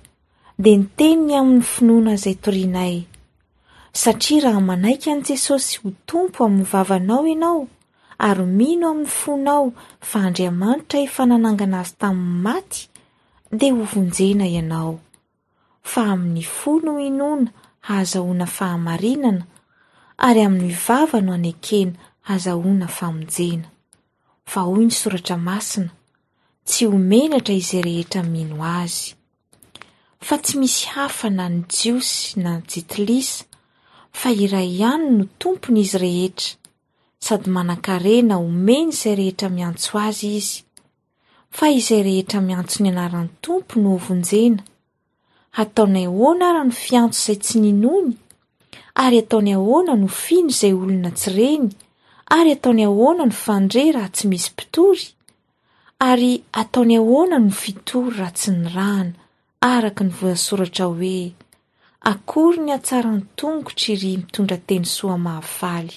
di 0.63 0.71
niteniny 0.77 1.33
amin'ny 1.39 1.63
finoana 1.73 2.17
zay 2.23 2.35
torinay 2.45 2.95
satria 4.03 4.43
raha 4.45 4.61
manaiky 4.61 5.11
any 5.11 5.23
jesosy 5.23 5.79
ho 5.81 5.93
tompo 6.07 6.45
amy 6.45 6.63
ivavanao 6.67 7.25
anao 7.33 7.69
ary 8.27 8.45
mino 8.45 8.89
amin'ny 8.91 9.07
fonao 9.19 9.63
fa 10.11 10.19
andriamanitra 10.29 10.99
efananangana 11.07 11.79
azy 11.85 11.95
tamin'ny 12.03 12.37
maty 12.47 12.79
dia 13.59 13.73
ho 13.77 13.85
vonjena 13.93 14.47
ianao 14.57 14.91
fa 15.93 16.01
amin'ny 16.15 16.43
fono 16.59 16.91
minoana 16.99 17.49
hazahoana 17.89 18.47
fahamarinana 18.57 19.45
ary 20.29 20.41
amin'ny 20.49 20.75
vava 20.87 21.19
no 21.27 21.31
anekena 21.39 21.99
hazahoana 22.29 22.87
famonjena 22.99 23.69
fa 24.53 24.61
hoy 24.69 24.85
ny 24.91 24.95
soratra 25.01 25.37
masina 25.49 25.91
tsy 26.69 26.83
homenatra 26.93 27.55
izy 27.61 27.79
rehetra 27.89 28.23
mino 28.35 28.57
azy 28.83 29.01
fa 30.27 30.35
tsy 30.45 30.55
misy 30.61 30.83
hafa 30.95 31.29
na 31.37 31.45
ny 31.55 31.61
jiosy 31.77 32.29
nay 32.43 32.61
jitilisa 32.71 33.45
fa 34.19 34.29
iray 34.45 34.69
ihany 34.77 35.07
no 35.17 35.25
tompony 35.41 35.81
izy 35.87 35.99
rehetra 36.07 36.60
sady 37.27 37.51
manan-karena 37.57 38.35
omeny 38.47 38.91
izay 38.95 39.15
rehetra 39.21 39.49
miantso 39.57 39.93
azy 40.09 40.31
izy 40.41 40.61
fa 41.57 41.67
izay 41.81 42.03
rehetra 42.09 42.39
miantso 42.49 42.77
ny 42.83 42.89
anaran'ny 42.93 43.31
tompo 43.45 43.75
no 43.83 43.89
ovonjena 43.99 44.63
ataony 45.63 46.01
ahoana 46.11 46.45
ara 46.51 46.63
no 46.69 46.75
fiantso 46.85 47.19
izay 47.23 47.39
tsy 47.45 47.57
ni 47.65 47.73
nony 47.85 48.11
ary 49.05 49.17
ataony 49.23 49.51
ahoana 49.59 49.93
no 50.03 50.09
fino 50.25 50.49
izay 50.55 50.75
olona 50.83 51.11
tsireny 51.19 51.67
ary 52.39 52.51
ataony 52.57 52.83
ahoana 52.91 53.23
no 53.29 53.35
fandre 53.45 53.83
raha 53.97 54.11
tsy 54.15 54.25
misy 54.31 54.49
mpitory 54.55 55.05
ary 56.11 56.33
ataony 56.63 56.95
ahoana 57.03 57.37
no 57.45 57.51
fitory 57.63 58.11
raha 58.19 58.33
tsy 58.39 58.51
ny 58.63 58.67
rana 58.77 59.15
araka 59.75 60.03
ny 60.07 60.13
voasoratra 60.19 60.85
hoe 60.93 61.19
akory 62.11 62.59
ny 62.65 62.71
hatsarany 62.75 63.23
tongo 63.39 63.69
triry 63.79 64.13
mitondra 64.23 64.57
teny 64.69 64.87
soa 64.97 65.17
mahavaly 65.27 65.97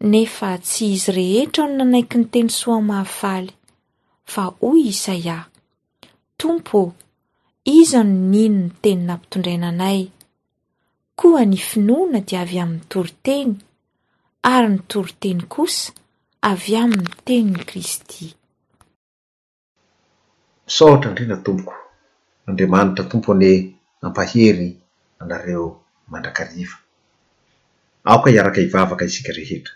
nefa 0.00 0.50
tsy 0.64 0.84
izy 0.96 1.12
rehetra 1.18 1.62
ao 1.64 1.68
no 1.70 1.76
nanaiky 1.78 2.16
ny 2.18 2.26
teny 2.32 2.50
soan 2.60 2.82
mahafaly 2.88 3.50
fa 4.32 4.42
hoy 4.60 4.80
isaia 4.92 5.36
tompo 6.40 6.78
iza 7.78 8.00
no 8.04 8.14
nino 8.32 8.62
ny 8.66 8.72
teny 8.82 9.00
nampitondraina 9.06 9.66
anay 9.72 10.00
koa 11.18 11.42
ny 11.50 11.58
finoana 11.68 12.18
dia 12.28 12.40
avy 12.44 12.56
amin'ny 12.62 12.84
toriteny 12.90 13.52
ary 14.54 14.68
ny 14.74 14.78
toriteny 14.90 15.42
kosa 15.54 15.86
avy 16.50 16.72
amin'ny 16.82 17.10
teniny 17.26 17.62
kristy 17.68 18.24
misohotra 20.66 21.08
ndrinra 21.12 21.36
tompoko 21.46 21.74
andriamanitra 22.48 23.04
tompony 23.12 23.50
ampahery 24.06 24.68
anareo 25.22 25.66
mandrakariva 26.10 26.76
aoka 28.10 28.28
hiaraka 28.32 28.58
ivavaka 28.66 29.04
isika 29.10 29.32
rehetra 29.40 29.74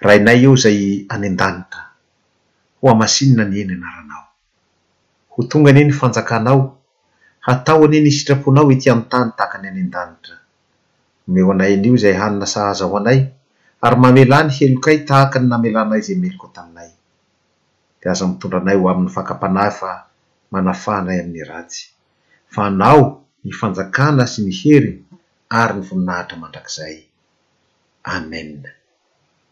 raha 0.00 0.16
inay 0.20 0.40
eo 0.46 0.54
izay 0.58 0.80
anen-danitra 1.14 1.82
ho 2.80 2.84
amasinina 2.94 3.44
ny 3.48 3.56
eny 3.62 3.72
anaranao 3.76 4.26
ho 5.32 5.38
tonga 5.50 5.68
anie 5.72 5.84
ny 5.86 5.94
fanjakanao 6.00 6.60
hataoanye 7.46 7.98
ny 8.04 8.10
sitraponao 8.16 8.72
etiantany 8.74 9.30
tahaka 9.38 9.56
ny 9.60 9.66
an 9.70 9.76
endanitra 9.82 10.36
omeo 11.28 11.48
anay 11.54 11.72
an'io 11.76 11.92
izay 12.00 12.16
hanyna 12.22 12.46
sahaza 12.54 12.84
ho 12.90 12.94
anay 13.00 13.20
ary 13.84 13.96
mamelany 14.02 14.48
helokay 14.58 14.98
tahaka 15.08 15.36
ny 15.40 15.46
namelanay 15.52 16.00
za 16.06 16.12
meloko 16.22 16.46
taminay 16.56 16.90
pi 18.00 18.04
aza 18.12 18.24
mitondra 18.30 18.58
anay 18.64 18.76
ho 18.80 18.84
amin'ny 18.92 19.12
fakampanahy 19.16 19.72
fa 19.80 19.90
manafanay 20.52 21.16
amin'ny 21.22 21.44
ratsy 21.50 21.82
fa 22.54 22.60
anao 22.72 23.02
ny 23.44 23.50
fanjakana 23.60 24.24
sy 24.32 24.38
ni 24.48 24.52
hery 24.60 24.92
ary 25.60 25.72
ny 25.76 25.82
voninahitra 25.88 26.36
mandrakizay 26.42 26.96
amen 28.16 28.50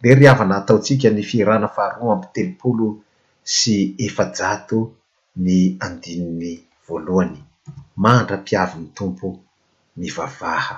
le 0.04 0.10
ry 0.18 0.24
avana 0.32 0.54
ataotsika 0.60 1.08
ny 1.12 1.22
firana 1.30 1.68
faharoa 1.76 2.12
ampy 2.14 2.28
telopolo 2.34 2.88
sy 3.54 3.74
efa-jato 4.06 4.78
ny 5.44 5.48
andini'ny 5.84 6.52
voalohany 6.84 7.38
maandra-piavi 8.02 8.76
ny 8.82 8.88
tompo 8.98 9.28
mivavaha 9.98 10.76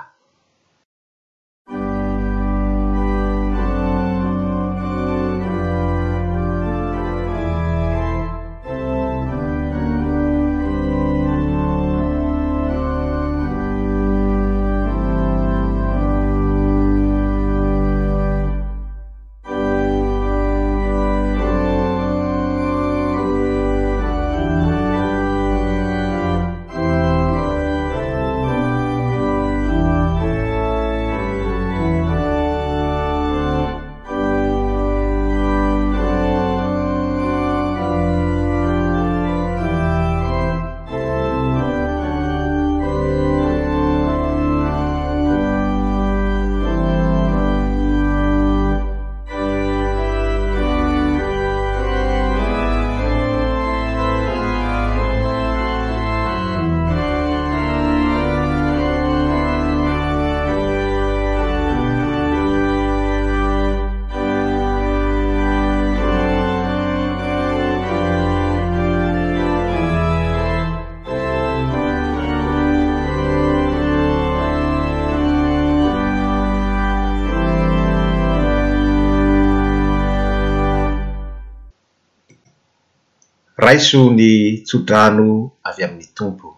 aiso 83.70 84.02
ny 84.18 84.30
tsodrano 84.66 85.28
avy 85.68 85.82
amin'ny 85.86 86.10
tompo 86.18 86.48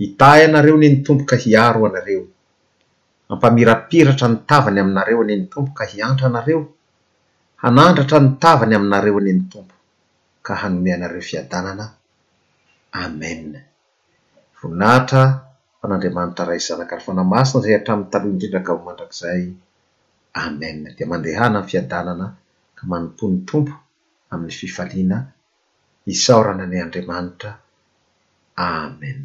hitay 0.00 0.40
anareo 0.48 0.76
ny 0.80 0.88
ny 0.90 0.96
tompo 1.04 1.24
ka 1.30 1.36
hiaro 1.42 1.80
anareo 1.90 2.22
ampamirapiratra 3.30 4.26
ny 4.32 4.36
tavany 4.48 4.78
aminareo 4.80 5.20
eny 5.24 5.34
ny 5.38 5.44
tompo 5.52 5.70
ka 5.78 5.84
hiantra 5.92 6.26
anareo 6.32 6.60
hanandratra 7.62 8.18
ny 8.24 8.28
tavany 8.42 8.72
aminareo 8.78 9.18
eny 9.20 9.32
ny 9.36 9.40
tompo 9.52 9.76
ka 10.46 10.52
hanome 10.64 10.90
anareo 10.96 11.20
fiadanana 11.30 11.86
ame 13.00 13.28
voninahitra 14.58 15.22
fan'andriamanitra 15.78 16.42
ray 16.50 16.56
izanakaryfana 16.62 17.20
masina 17.32 17.60
izay 17.60 17.68
he 17.72 17.76
atramin'ny 17.76 18.08
talohaindrindraka 18.08 18.70
aho 18.72 18.80
mandrak'izay 18.86 19.42
ame 20.40 20.68
dia 20.96 21.04
mandehana 21.12 21.58
ainny 21.60 21.68
fiadanana 21.70 22.26
ka 22.76 22.82
manompon'ny 22.90 23.40
tompo 23.48 23.74
amin'ny 24.32 24.54
fifaliana 24.60 25.18
isaorana 26.12 26.64
ny 26.68 26.76
andriamanitra 26.84 27.50
amen 28.70 29.20